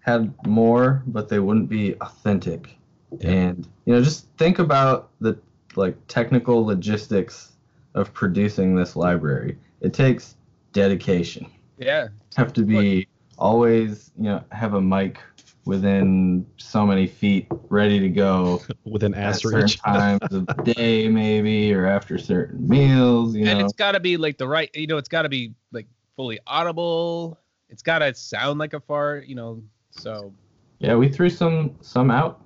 had 0.00 0.32
more, 0.46 1.02
but 1.06 1.28
they 1.28 1.40
wouldn't 1.40 1.68
be 1.68 1.94
authentic. 2.00 2.76
Yeah. 3.18 3.30
And 3.30 3.68
you 3.84 3.94
know, 3.94 4.02
just 4.02 4.28
think 4.36 4.60
about 4.60 5.10
the 5.20 5.36
like 5.78 5.96
technical 6.08 6.64
logistics 6.66 7.52
of 7.94 8.12
producing 8.12 8.74
this 8.74 8.96
library. 8.96 9.56
It 9.80 9.94
takes 9.94 10.36
dedication. 10.72 11.50
Yeah, 11.78 12.08
Have 12.36 12.52
to 12.54 12.62
be 12.64 13.06
always, 13.38 14.10
you 14.16 14.24
know, 14.24 14.44
have 14.52 14.74
a 14.74 14.80
mic 14.80 15.18
within 15.64 16.46
so 16.56 16.86
many 16.86 17.06
feet 17.06 17.46
ready 17.68 18.00
to 18.00 18.08
go 18.08 18.60
with 18.84 19.02
an 19.04 19.14
at 19.14 19.36
certain 19.36 19.68
times 19.86 20.20
of 20.32 20.46
the 20.46 20.72
day, 20.74 21.08
maybe, 21.08 21.72
or 21.72 21.86
after 21.86 22.18
certain 22.18 22.68
meals. 22.68 23.36
You 23.36 23.46
and 23.46 23.60
know, 23.60 23.64
it's 23.64 23.74
got 23.74 23.92
to 23.92 24.00
be 24.00 24.16
like 24.16 24.38
the 24.38 24.48
right. 24.48 24.70
You 24.74 24.86
know, 24.88 24.96
it's 24.96 25.08
got 25.08 25.22
to 25.22 25.28
be 25.28 25.54
like 25.72 25.86
fully 26.16 26.40
audible. 26.46 27.38
It's 27.68 27.82
got 27.82 28.00
to 28.00 28.14
sound 28.14 28.58
like 28.58 28.74
a 28.74 28.80
fart. 28.80 29.26
You 29.26 29.36
know, 29.36 29.62
so 29.90 30.32
yeah, 30.80 30.96
we 30.96 31.08
threw 31.08 31.30
some 31.30 31.76
some 31.80 32.10
out. 32.10 32.42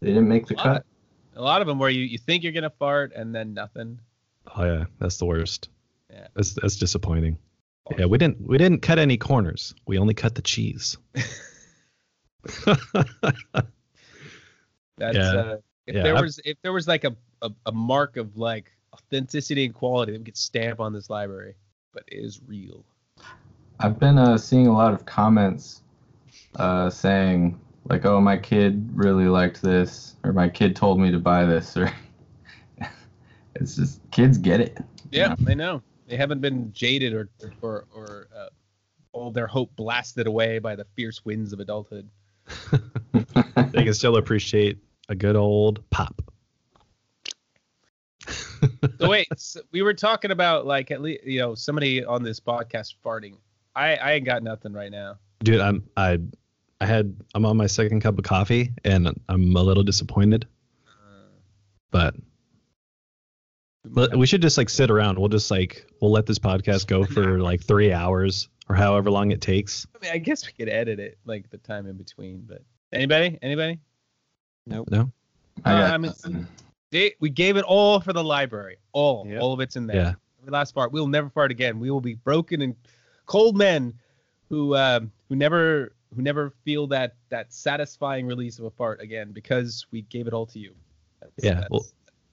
They 0.00 0.08
didn't 0.08 0.28
make 0.28 0.46
the 0.46 0.54
A 0.54 0.56
lot. 0.56 0.64
cut. 0.64 0.86
A 1.40 1.42
lot 1.42 1.62
of 1.62 1.66
them 1.66 1.78
where 1.78 1.88
you, 1.90 2.02
you 2.02 2.18
think 2.18 2.42
you're 2.42 2.52
gonna 2.52 2.68
fart 2.78 3.12
and 3.16 3.34
then 3.34 3.54
nothing. 3.54 3.98
Oh 4.54 4.64
yeah, 4.64 4.84
that's 4.98 5.16
the 5.16 5.24
worst. 5.24 5.70
Yeah. 6.12 6.26
That's 6.34 6.52
that's 6.54 6.76
disappointing. 6.76 7.38
Yeah, 7.98 8.04
we 8.06 8.18
didn't 8.18 8.40
we 8.46 8.58
didn't 8.58 8.82
cut 8.82 8.98
any 8.98 9.16
corners. 9.16 9.74
We 9.86 9.98
only 9.98 10.14
cut 10.14 10.34
the 10.34 10.42
cheese. 10.42 10.96
That's 14.98 15.16
Yeah. 15.16 15.32
uh, 15.34 15.56
if 15.86 15.94
Yeah, 15.94 16.02
there 16.02 16.14
I've- 16.16 16.22
was 16.22 16.40
if 16.44 16.56
there 16.62 16.72
was 16.72 16.86
like 16.86 17.04
a, 17.04 17.16
a 17.42 17.50
a 17.66 17.72
mark 17.72 18.16
of 18.16 18.36
like 18.36 18.70
authenticity 18.94 19.64
and 19.64 19.74
quality 19.74 20.12
that 20.12 20.18
we 20.18 20.24
could 20.24 20.36
stamp 20.36 20.78
on 20.80 20.92
this 20.92 21.08
library, 21.10 21.54
but 21.92 22.04
it 22.06 22.16
is 22.16 22.40
real. 22.46 22.84
I've 23.78 23.98
been 23.98 24.18
uh, 24.18 24.36
seeing 24.36 24.66
a 24.66 24.72
lot 24.72 24.92
of 24.92 25.06
comments 25.06 25.82
uh, 26.56 26.90
saying 26.90 27.58
like, 27.90 28.06
"Oh, 28.06 28.20
my 28.20 28.38
kid 28.38 28.88
really 28.94 29.26
liked 29.26 29.60
this," 29.60 30.14
or 30.24 30.32
"My 30.32 30.48
kid 30.48 30.76
told 30.76 31.00
me 31.00 31.10
to 31.10 31.18
buy 31.18 31.44
this," 31.44 31.76
or 31.76 31.92
it's 33.56 33.76
just 33.76 34.00
kids 34.12 34.38
get 34.38 34.60
it. 34.60 34.78
Yeah, 35.10 35.34
they 35.40 35.54
know. 35.54 35.82
They 36.06 36.16
haven't 36.16 36.40
been 36.40 36.72
jaded 36.72 37.12
or 37.12 37.28
or 37.60 37.86
or 37.94 38.28
uh, 38.34 38.48
all 39.12 39.30
their 39.30 39.48
hope 39.48 39.74
blasted 39.76 40.26
away 40.26 40.60
by 40.60 40.76
the 40.76 40.86
fierce 40.96 41.24
winds 41.24 41.52
of 41.52 41.60
adulthood. 41.60 42.08
they 43.72 43.84
can 43.84 43.94
still 43.94 44.16
appreciate 44.16 44.78
a 45.08 45.14
good 45.14 45.36
old 45.36 45.88
pop. 45.90 46.22
So 49.00 49.08
wait, 49.08 49.28
so 49.36 49.60
we 49.72 49.82
were 49.82 49.94
talking 49.94 50.30
about 50.30 50.66
like 50.66 50.90
at 50.90 51.00
least 51.00 51.24
you 51.24 51.40
know 51.40 51.54
somebody 51.54 52.04
on 52.04 52.22
this 52.22 52.38
podcast 52.38 52.94
farting. 53.04 53.36
I 53.74 53.96
I 53.96 54.12
ain't 54.12 54.24
got 54.24 54.44
nothing 54.44 54.72
right 54.72 54.92
now. 54.92 55.18
Dude, 55.42 55.60
I'm 55.60 55.88
I 55.96 56.18
I 56.80 56.86
had 56.86 57.14
I'm 57.34 57.44
on 57.44 57.56
my 57.56 57.66
second 57.66 58.00
cup 58.00 58.16
of 58.18 58.24
coffee 58.24 58.72
and 58.84 59.08
I'm 59.28 59.54
a 59.56 59.62
little 59.62 59.82
disappointed, 59.82 60.46
Uh, 60.86 61.28
but 61.90 62.14
but 63.84 64.16
we 64.16 64.26
should 64.26 64.42
just 64.42 64.58
like 64.58 64.68
sit 64.68 64.90
around. 64.90 65.18
We'll 65.18 65.28
just 65.28 65.50
like 65.50 65.86
we'll 66.00 66.10
let 66.10 66.26
this 66.26 66.38
podcast 66.38 66.86
go 66.86 67.04
for 67.04 67.38
like 67.42 67.62
3 67.62 67.92
hours 67.92 68.48
or 68.68 68.74
however 68.74 69.10
long 69.10 69.30
it 69.32 69.40
takes. 69.40 69.86
I 69.94 70.04
mean, 70.04 70.12
I 70.14 70.18
guess 70.18 70.46
we 70.46 70.52
could 70.52 70.68
edit 70.72 71.00
it 71.00 71.18
like 71.24 71.50
the 71.50 71.58
time 71.58 71.86
in 71.86 71.96
between. 71.96 72.44
But 72.46 72.62
anybody, 72.92 73.38
anybody? 73.42 73.78
Nope. 74.66 74.88
No? 74.90 75.10
I 75.64 75.72
got 75.72 75.90
Uh, 75.90 75.94
I 75.94 75.98
mean. 75.98 76.46
They, 76.92 77.14
we 77.20 77.30
gave 77.30 77.56
it 77.56 77.64
all 77.64 78.00
for 78.00 78.12
the 78.12 78.24
library. 78.24 78.78
All, 78.92 79.24
Yep. 79.24 79.40
all 79.40 79.52
of 79.52 79.60
it's 79.60 79.76
in 79.76 79.86
there. 79.86 79.96
Yeah. 79.96 80.12
Every 80.40 80.50
last 80.50 80.74
part. 80.74 80.90
We'll 80.90 81.06
never 81.06 81.30
fart 81.30 81.52
again. 81.52 81.78
We 81.78 81.88
will 81.90 82.00
be 82.00 82.14
broken 82.14 82.62
and 82.62 82.74
cold 83.26 83.56
men 83.56 83.94
who 84.48 84.74
um, 84.74 85.12
who 85.28 85.36
never 85.36 85.92
who 86.14 86.22
never 86.22 86.52
feel 86.64 86.86
that 86.88 87.14
that 87.28 87.52
satisfying 87.52 88.26
release 88.26 88.58
of 88.58 88.64
a 88.64 88.70
fart 88.70 89.00
again 89.00 89.32
because 89.32 89.86
we 89.90 90.02
gave 90.02 90.26
it 90.26 90.32
all 90.32 90.46
to 90.46 90.58
you. 90.58 90.74
That's, 91.20 91.32
Yeah, 91.42 91.54
That's, 91.54 91.70
well- 91.70 91.86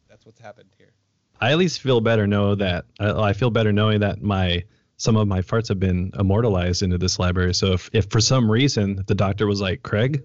that's 0.09 0.25
what's 0.25 0.39
happened 0.39 0.69
here. 0.77 0.91
I 1.39 1.51
at 1.51 1.59
least 1.59 1.81
feel 1.81 2.01
better 2.01 2.25
know 2.25 2.55
that 2.55 2.85
I, 2.99 3.11
I 3.11 3.33
feel 3.33 3.51
better 3.51 3.71
knowing 3.71 3.99
that 3.99 4.21
my 4.21 4.63
some 4.97 5.15
of 5.15 5.27
my 5.27 5.41
farts 5.41 5.67
have 5.67 5.79
been 5.79 6.11
immortalized 6.17 6.81
into 6.81 6.97
this 6.97 7.19
library. 7.19 7.53
So 7.53 7.73
if, 7.73 7.89
if 7.93 8.09
for 8.09 8.19
some 8.19 8.49
reason 8.49 9.03
the 9.05 9.13
doctor 9.13 9.45
was 9.45 9.61
like, 9.61 9.83
Craig, 9.83 10.23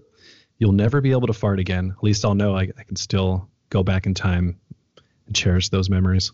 you'll 0.57 0.71
never 0.71 0.99
be 0.99 1.11
able 1.11 1.27
to 1.27 1.33
fart 1.33 1.59
again, 1.59 1.93
at 1.95 2.03
least 2.03 2.25
I'll 2.25 2.33
know 2.33 2.55
I, 2.57 2.61
I 2.75 2.83
can 2.83 2.95
still 2.95 3.47
go 3.69 3.83
back 3.83 4.07
in 4.07 4.15
time 4.15 4.59
and 5.27 5.35
cherish 5.35 5.69
those 5.69 5.89
memories. 5.91 6.31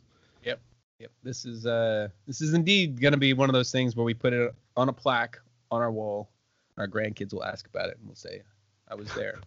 Yep. 0.99 1.11
This 1.23 1.45
is 1.45 1.65
uh 1.65 2.09
this 2.27 2.41
is 2.41 2.53
indeed 2.53 2.99
gonna 2.99 3.15
be 3.17 3.33
one 3.33 3.49
of 3.49 3.53
those 3.53 3.71
things 3.71 3.95
where 3.95 4.03
we 4.03 4.13
put 4.13 4.33
it 4.33 4.53
on 4.75 4.89
a 4.89 4.93
plaque 4.93 5.39
on 5.71 5.81
our 5.81 5.91
wall. 5.91 6.29
Our 6.79 6.87
grandkids 6.87 7.33
will 7.33 7.43
ask 7.43 7.67
about 7.67 7.89
it 7.89 7.97
and 7.99 8.07
we'll 8.07 8.15
say, 8.15 8.41
I 8.87 8.95
was 8.95 9.13
there. 9.13 9.39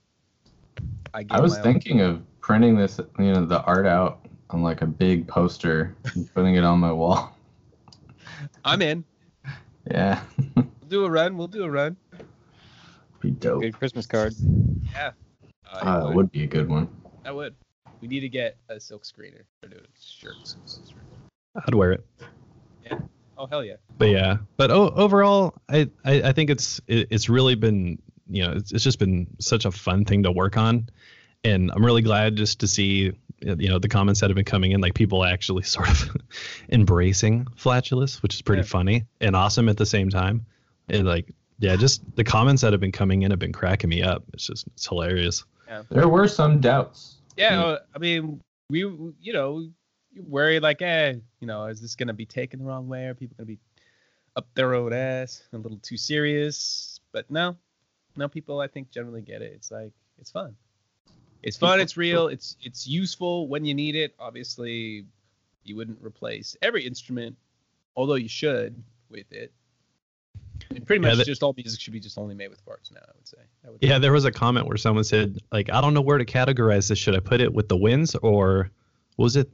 I, 1.15 1.25
I 1.31 1.41
was 1.41 1.53
my 1.53 1.59
all." 1.59 1.65
thinking 1.65 2.01
of 2.03 2.23
printing 2.41 2.77
this, 2.77 3.01
you 3.19 3.33
know, 3.33 3.45
the 3.47 3.63
art 3.63 3.87
out 3.87 4.25
on 4.51 4.63
like 4.63 4.83
a 4.83 4.87
big 4.87 5.27
poster 5.27 5.97
and 6.15 6.33
putting 6.35 6.55
it 6.57 6.65
on 6.65 6.79
my 6.79 6.93
wall. 6.93 7.37
I'm 8.65 8.83
in. 8.83 9.05
Yeah, 9.91 10.21
We'll 10.55 10.67
do 10.89 11.05
a 11.07 11.11
run. 11.11 11.37
We'll 11.37 11.49
do 11.49 11.65
a 11.65 11.71
run. 11.71 11.97
be 13.21 13.31
dope. 13.33 13.63
Good 13.63 13.77
Christmas 13.77 14.07
card. 14.07 14.35
Yeah. 14.95 15.11
I 15.73 15.79
Uh, 15.81 16.07
would. 16.07 16.15
would 16.17 16.33
be 16.33 16.45
a 16.45 16.47
good 16.47 16.69
one. 16.69 16.89
That 17.25 17.35
would. 17.35 17.55
We 18.01 18.09
need 18.09 18.21
to 18.21 18.29
get 18.29 18.57
a 18.69 18.79
silk 18.79 19.05
screener 19.05 19.43
or 19.65 19.69
do 19.71 19.81
shirts. 20.01 20.57
I'd 21.67 21.75
wear 21.75 21.93
it. 21.93 22.07
Oh 23.39 23.47
hell 23.47 23.65
yeah. 23.65 23.77
But 23.99 24.09
yeah, 24.11 24.37
but 24.57 24.71
o- 24.71 24.91
overall, 24.91 25.55
I, 25.69 25.89
I 26.05 26.23
I 26.23 26.33
think 26.33 26.51
it's 26.51 26.81
it, 26.87 27.09
it's 27.11 27.29
really 27.29 27.55
been 27.55 27.99
you 28.29 28.45
know 28.45 28.53
it's, 28.53 28.73
it's 28.73 28.85
just 28.85 28.99
been 28.99 29.27
such 29.39 29.65
a 29.65 29.71
fun 29.73 30.05
thing 30.05 30.23
to 30.25 30.33
work 30.33 30.57
on, 30.57 30.89
and 31.45 31.71
I'm 31.75 31.85
really 31.85 32.03
glad 32.03 32.37
just 32.37 32.61
to 32.61 32.67
see 32.69 33.13
you 33.41 33.69
know 33.69 33.79
the 33.79 33.89
comments 33.89 34.21
that 34.21 34.31
have 34.31 34.37
been 34.37 34.45
coming 34.45 34.73
in 34.73 34.81
like 34.81 34.95
people 34.95 35.25
actually 35.25 35.63
sort 35.77 35.89
of 35.89 36.17
embracing 36.71 37.47
flatulence, 37.57 38.23
which 38.23 38.35
is 38.35 38.43
pretty 38.43 38.61
Yeah. 38.63 38.67
funny 38.69 39.05
and 39.21 39.35
awesome 39.37 39.69
at 39.69 39.77
the 39.77 39.87
same 39.87 40.11
time, 40.11 40.47
and 40.89 41.07
like 41.07 41.33
yeah, 41.59 41.77
just 41.77 42.03
the 42.17 42.25
comments 42.25 42.63
that 42.63 42.73
have 42.73 42.81
been 42.81 42.93
coming 42.93 43.23
in 43.23 43.31
have 43.31 43.39
been 43.41 43.53
cracking 43.53 43.91
me 43.91 44.03
up. 44.03 44.25
It's 44.33 44.47
just 44.47 44.67
it's 44.69 44.87
hilarious. 44.87 45.45
Yeah. 45.69 45.83
There 45.91 46.09
were 46.09 46.29
some 46.29 46.61
doubts. 46.61 47.17
Yeah. 47.37 47.63
Uh, 47.63 47.79
I 47.95 47.99
mean, 47.99 48.41
we 48.69 48.81
you 48.81 49.33
know 49.33 49.69
you 50.15 50.23
worry 50.27 50.61
like, 50.61 50.83
eh, 50.83 51.15
you 51.41 51.47
know, 51.47 51.67
is 51.67 51.81
this 51.81 51.95
gonna 51.97 52.13
be 52.13 52.27
taken 52.27 52.59
the 52.61 52.65
wrong 52.65 52.89
way? 52.89 53.07
Are 53.07 53.15
people 53.15 53.37
gonna 53.37 53.47
be 53.47 53.59
up 54.37 54.47
their 54.55 54.75
own 54.75 54.93
ass, 54.93 55.43
a 55.53 55.59
little 55.59 55.79
too 55.79 55.97
serious? 55.97 57.01
But 57.13 57.31
no, 57.31 57.57
no. 58.17 58.29
People 58.29 58.61
I 58.61 58.67
think 58.67 58.91
generally 58.91 59.23
get 59.23 59.43
it. 59.43 59.53
It's 59.55 59.71
like 59.71 59.93
it's 60.19 60.31
fun. 60.31 60.55
It's 61.43 61.57
fun. 61.57 61.81
It's 61.81 61.97
real. 61.97 62.29
It's 62.29 62.57
it's 62.63 62.87
useful 62.87 63.49
when 63.49 63.65
you 63.65 63.75
need 63.75 63.97
it. 63.97 64.15
Obviously, 64.19 65.05
you 65.65 65.77
wouldn't 65.77 65.99
replace 66.03 66.57
every 66.63 66.87
instrument, 66.87 67.37
although 67.97 68.15
you 68.15 68.29
should 68.29 68.81
with 69.11 69.31
it. 69.33 69.53
And 70.71 70.87
pretty 70.87 71.03
Yeah, 71.03 71.11
much 71.11 71.19
that- 71.19 71.27
just 71.27 71.43
all 71.43 71.53
music 71.57 71.81
should 71.81 71.93
be 71.93 72.01
just 72.01 72.17
only 72.17 72.35
made 72.35 72.49
with 72.49 72.65
parts 72.65 72.91
now. 72.91 73.01
I 73.03 73.13
would 73.17 73.27
say. 73.29 73.39
Would 73.67 73.83
Yeah, 73.83 73.99
there 73.99 74.13
was 74.13 74.25
a 74.25 74.33
comment 74.33 74.67
where 74.67 74.77
someone 74.77 75.05
said 75.05 75.39
like 75.51 75.71
I 75.71 75.81
don't 75.81 75.95
know 75.95 76.01
where 76.01 76.19
to 76.19 76.25
categorize 76.25 76.89
this. 76.89 76.99
Should 76.99 77.15
I 77.17 77.21
put 77.21 77.41
it 77.41 77.53
with 77.53 77.69
the 77.69 77.77
wins 77.77 78.15
or 78.17 78.71
was 79.19 79.37
it 79.37 79.51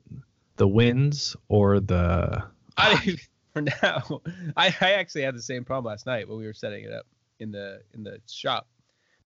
the 0.58 0.68
winds 0.68 1.36
or 1.48 1.80
the 1.80 2.44
I 2.76 3.16
for 3.52 3.62
now. 3.82 4.20
I, 4.56 4.74
I 4.80 4.92
actually 4.92 5.22
had 5.22 5.34
the 5.34 5.42
same 5.42 5.64
problem 5.64 5.90
last 5.90 6.04
night 6.06 6.28
when 6.28 6.38
we 6.38 6.46
were 6.46 6.52
setting 6.52 6.84
it 6.84 6.92
up 6.92 7.06
in 7.40 7.50
the 7.50 7.80
in 7.94 8.04
the 8.04 8.20
shop. 8.28 8.68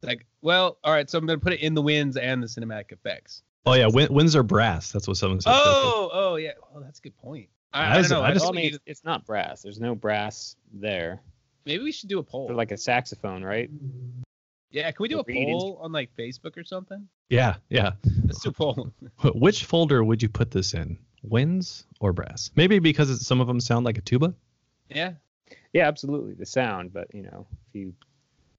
Like, 0.02 0.26
well, 0.42 0.78
all 0.84 0.92
right, 0.92 1.08
so 1.08 1.18
I'm 1.18 1.26
gonna 1.26 1.38
put 1.38 1.52
it 1.52 1.60
in 1.60 1.74
the 1.74 1.82
winds 1.82 2.16
and 2.16 2.42
the 2.42 2.46
cinematic 2.46 2.92
effects. 2.92 3.42
Oh 3.66 3.74
yeah, 3.74 3.88
win, 3.92 4.12
wins 4.12 4.34
or 4.36 4.42
brass. 4.42 4.92
That's 4.92 5.06
what 5.08 5.16
someone 5.16 5.40
said. 5.40 5.52
Oh, 5.54 6.10
oh 6.12 6.36
yeah. 6.36 6.52
Oh, 6.74 6.80
that's 6.80 6.98
a 7.00 7.02
good 7.02 7.16
point. 7.18 7.48
I, 7.72 7.82
I 7.82 7.90
I 7.98 8.00
don't 8.02 8.10
know. 8.10 8.22
I 8.22 8.28
I 8.28 8.32
just- 8.32 8.34
just 8.44 8.44
Well, 8.44 8.58
I 8.58 8.62
mean, 8.62 8.74
it's, 8.74 8.82
it's 8.86 9.04
not 9.04 9.26
brass. 9.26 9.62
There's 9.62 9.80
no 9.80 9.94
brass 9.94 10.56
there. 10.72 11.20
maybe 11.66 11.82
we 11.84 11.92
should 11.92 12.08
do 12.08 12.18
a 12.18 12.22
poll. 12.22 12.46
They're 12.46 12.56
like 12.56 12.72
a 12.72 12.78
saxophone, 12.78 13.42
right? 13.44 13.68
yeah, 14.70 14.90
can 14.90 15.02
we 15.02 15.08
do 15.08 15.18
a 15.18 15.24
the 15.24 15.32
reed 15.34 15.48
poll 15.48 15.78
on 15.82 15.92
like 15.92 16.10
Facebook 16.16 16.56
or 16.56 16.64
something? 16.64 17.08
Yeah, 17.28 17.56
yeah. 17.68 17.92
Let's 18.24 18.40
do 18.42 18.50
a 18.50 18.52
poll. 18.52 18.90
Which 19.34 19.64
folder 19.64 20.02
would 20.04 20.22
you 20.22 20.28
put 20.28 20.50
this 20.50 20.72
in? 20.74 20.98
Wins 21.22 21.84
or 22.00 22.12
brass? 22.12 22.50
Maybe 22.56 22.78
because 22.78 23.26
some 23.26 23.40
of 23.40 23.46
them 23.46 23.60
sound 23.60 23.84
like 23.84 23.98
a 23.98 24.02
tuba. 24.02 24.34
yeah. 24.88 25.12
Yeah, 25.72 25.86
absolutely. 25.86 26.34
The 26.34 26.46
sound, 26.46 26.92
but 26.92 27.14
you 27.14 27.22
know, 27.22 27.46
if 27.68 27.74
you 27.74 27.94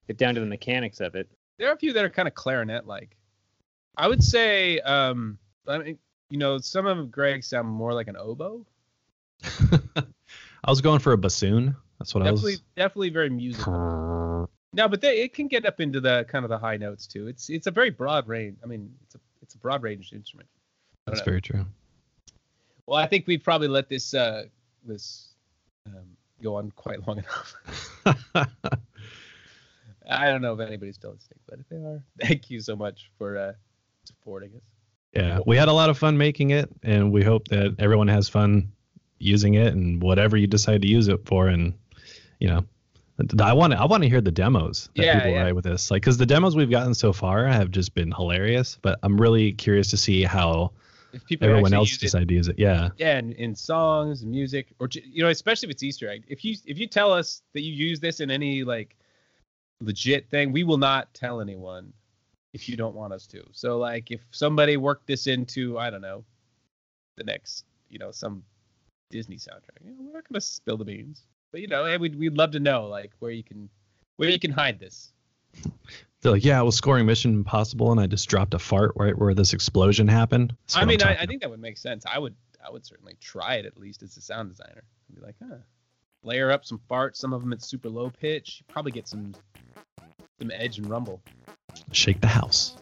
get 0.08 0.18
down 0.18 0.36
to 0.36 0.40
the 0.40 0.46
mechanics 0.46 1.00
of 1.02 1.16
it, 1.16 1.28
There 1.58 1.68
are 1.70 1.74
a 1.74 1.78
few 1.78 1.94
that 1.94 2.04
are 2.06 2.10
kind 2.10 2.28
of 2.28 2.34
clarinet 2.36 2.88
like. 2.88 3.16
I 3.98 4.08
would 4.08 4.24
say, 4.24 4.80
um, 4.80 5.38
I 5.68 5.78
mean, 5.80 5.98
you 6.30 6.38
know, 6.38 6.60
some 6.60 6.86
of 6.86 7.12
Greg 7.12 7.44
sound 7.44 7.68
more 7.68 7.94
like 7.94 8.08
an 8.08 8.16
oboe. 8.16 8.66
I 9.44 10.70
was 10.70 10.82
going 10.82 11.00
for 11.00 11.14
a 11.14 11.18
bassoon. 11.18 11.76
That's 11.98 12.14
what 12.16 12.24
Definitely, 12.24 12.52
I 12.52 12.56
was. 12.56 12.62
definitely 12.76 13.10
very 13.10 13.30
musical. 13.30 14.48
No, 14.74 14.88
but 14.88 15.02
they, 15.02 15.22
it 15.22 15.34
can 15.34 15.48
get 15.48 15.66
up 15.66 15.82
into 15.82 16.00
the 16.00 16.26
kind 16.30 16.46
of 16.46 16.50
the 16.50 16.58
high 16.58 16.78
notes 16.78 17.08
too. 17.08 17.28
It's 17.28 17.50
it's 17.50 17.68
a 17.68 17.72
very 17.72 17.90
broad 17.90 18.28
range. 18.28 18.58
I 18.64 18.68
mean, 18.68 18.94
it's 19.04 19.16
a 19.16 19.20
it's 19.42 19.56
a 19.56 19.58
broad 19.58 19.82
range 19.84 20.14
instrument. 20.14 20.48
That's 21.06 21.20
know. 21.20 21.26
very 21.26 21.42
true. 21.42 21.66
Well, 22.90 22.98
I 22.98 23.06
think 23.06 23.28
we'd 23.28 23.44
probably 23.44 23.68
let 23.68 23.88
this 23.88 24.16
uh 24.16 24.46
this 24.84 25.28
um, 25.86 26.18
go 26.42 26.56
on 26.56 26.72
quite 26.72 27.08
long 27.08 27.20
enough. 27.20 27.56
I 30.10 30.26
don't 30.28 30.42
know 30.42 30.54
if 30.56 30.60
anybody's 30.60 30.96
still 30.96 31.12
listening, 31.12 31.40
but 31.48 31.60
if 31.60 31.70
they 31.70 31.76
are, 31.78 32.02
thank 32.20 32.50
you 32.50 32.60
so 32.62 32.76
much 32.76 33.12
for 33.20 33.38
uh 33.38 33.54
supporting 34.06 34.50
us. 34.56 34.62
yeah, 35.14 35.40
we 35.46 35.56
had 35.56 35.68
a 35.68 35.74
lot 35.74 35.92
of 35.92 36.00
fun 36.00 36.18
making 36.18 36.50
it, 36.50 36.68
and 36.82 37.12
we 37.12 37.24
hope 37.24 37.48
that 37.50 37.76
everyone 37.78 38.08
has 38.08 38.28
fun 38.28 38.72
using 39.20 39.54
it 39.54 39.74
and 39.76 40.02
whatever 40.02 40.36
you 40.36 40.48
decide 40.48 40.82
to 40.82 40.88
use 40.88 41.10
it 41.10 41.24
for. 41.28 41.48
And 41.48 41.74
you 42.40 42.48
know, 42.48 42.66
I 43.40 43.54
want 43.54 43.74
to 43.74 43.80
I 43.80 43.86
want 43.86 44.02
to 44.02 44.10
hear 44.10 44.22
the 44.22 44.32
demos 44.32 44.90
that 44.96 45.04
Yeah, 45.06 45.20
people 45.20 45.34
yeah. 45.34 45.44
write 45.44 45.56
with 45.56 45.66
this, 45.66 45.92
like 45.92 46.02
because 46.02 46.18
the 46.18 46.26
demos 46.26 46.56
we've 46.56 46.72
gotten 46.72 46.96
so 46.96 47.14
far 47.14 47.46
have 47.46 47.70
just 47.70 47.94
been 47.94 48.12
hilarious. 48.12 48.80
But 48.82 48.98
I'm 49.04 49.22
really 49.22 49.52
curious 49.52 49.92
to 49.92 49.98
see 49.98 50.24
how 50.24 50.72
If 51.14 51.26
people 51.26 51.50
everyone 51.50 51.74
else 51.74 51.90
it- 51.90 52.04
use 52.04 52.14
it. 52.16 52.58
Yeah. 52.58 52.90
yeah, 52.98 53.20
in, 53.20 53.32
in 53.34 53.56
songs, 53.56 54.26
music, 54.26 54.74
or 54.80 54.90
you 54.92 55.24
know, 55.24 55.30
especially 55.30 55.68
if 55.68 55.72
it's 55.72 55.84
Easter 55.84 56.10
egg. 56.10 56.24
If 56.28 56.46
you 56.46 56.56
if 56.66 56.78
you 56.78 56.88
tell 56.88 57.12
us 57.12 57.42
that 57.54 57.62
you 57.62 57.74
use 57.74 58.00
this 58.00 58.20
in 58.20 58.30
any 58.30 58.64
like 58.64 58.96
legit 59.82 60.30
thing, 60.30 60.52
we 60.52 60.64
will 60.64 60.78
not 60.78 61.14
tell 61.14 61.42
anyone 61.42 61.94
if 62.54 62.68
you 62.68 62.76
don't 62.76 62.96
want 62.96 63.14
us 63.14 63.28
to. 63.28 63.44
So 63.52 63.78
like, 63.78 64.12
if 64.12 64.22
somebody 64.32 64.78
worked 64.78 65.08
this 65.08 65.28
into, 65.28 65.78
I 65.78 65.90
don't 65.90 66.02
know, 66.02 66.24
the 67.18 67.24
next, 67.24 67.66
you 67.90 68.00
know, 68.00 68.12
some 68.12 68.44
Disney 69.10 69.38
soundtrack, 69.38 69.84
you 69.84 69.92
know, 69.92 69.98
we're 70.00 70.14
not 70.14 70.30
gonna 70.30 70.42
spill 70.42 70.78
the 70.78 70.86
beans. 70.86 71.24
But 71.52 71.62
you 71.62 71.68
know, 71.68 71.86
hey, 71.86 71.98
we'd 71.98 72.18
we'd 72.18 72.38
love 72.38 72.52
to 72.52 72.60
know 72.60 72.88
like 72.88 73.12
where 73.20 73.32
you 73.32 73.44
can 73.44 73.70
where 74.18 74.30
you 74.30 74.40
can 74.40 74.52
hide 74.52 74.80
this. 74.80 75.12
They're 76.22 76.34
like, 76.34 76.44
yeah, 76.44 76.60
I 76.60 76.64
was 76.64 76.76
scoring 76.76 77.06
Mission 77.06 77.34
Impossible, 77.34 77.92
and 77.92 78.00
I 78.00 78.08
just 78.08 78.28
dropped 78.28 78.54
a 78.54 78.60
fart 78.60 78.92
right 78.96 79.18
where 79.18 79.34
this 79.34 79.54
explosion 79.54 80.08
happened. 80.08 80.56
I 80.76 80.84
mean, 80.84 81.02
I, 81.02 81.16
I 81.16 81.26
think 81.26 81.42
that 81.42 81.50
would 81.50 81.62
make 81.62 81.78
sense. 81.78 82.06
I 82.06 82.20
would 82.20 82.36
I 82.66 82.72
would 82.72 82.86
certainly 82.86 83.16
try 83.22 83.56
it 83.56 83.66
at 83.66 83.78
least 83.78 84.04
as 84.04 84.18
a 84.18 84.22
sound 84.22 84.50
designer. 84.50 84.84
I'd 85.10 85.16
be 85.16 85.22
like, 85.26 85.36
huh. 85.42 85.58
Layer 86.22 86.52
up 86.52 86.66
some 86.66 86.82
farts, 86.90 87.16
some 87.16 87.32
of 87.32 87.42
them 87.42 87.54
at 87.54 87.64
super 87.64 87.88
low 87.88 88.10
pitch. 88.10 88.58
You 88.60 88.74
probably 88.74 88.92
get 88.92 89.08
some 89.08 89.34
some 90.40 90.52
edge 90.52 90.78
and 90.78 90.90
rumble. 90.90 91.22
Shake 91.94 92.20
the 92.20 92.28
house. 92.28 92.76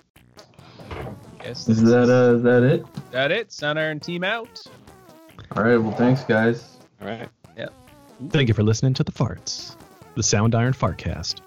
Yes. 1.44 1.70
Is 1.70 1.84
that 1.84 2.10
uh, 2.10 2.38
is 2.38 2.44
that 2.44 2.64
it? 2.64 3.12
that 3.12 3.32
it? 3.32 3.50
Soundiron 3.50 4.02
team 4.02 4.24
out. 4.24 4.64
All 5.56 5.64
right. 5.64 5.78
Well, 5.78 5.96
thanks, 5.96 6.24
guys. 6.24 6.78
all 7.00 7.08
right. 7.08 7.30
Yep. 7.56 7.74
Thank 8.30 8.48
you 8.48 8.56
for 8.56 8.64
listening 8.64 8.96
to 8.96 9.04
the 9.04 9.12
farts, 9.12 9.76
the 10.16 10.24
Soundiron 10.24 10.76
Fartcast. 10.76 11.42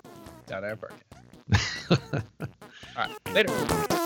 Down 0.46 0.64
Iron 0.64 0.76
Podcast. 0.78 1.09
All 1.90 1.98
right. 2.96 3.34
Later. 3.34 3.99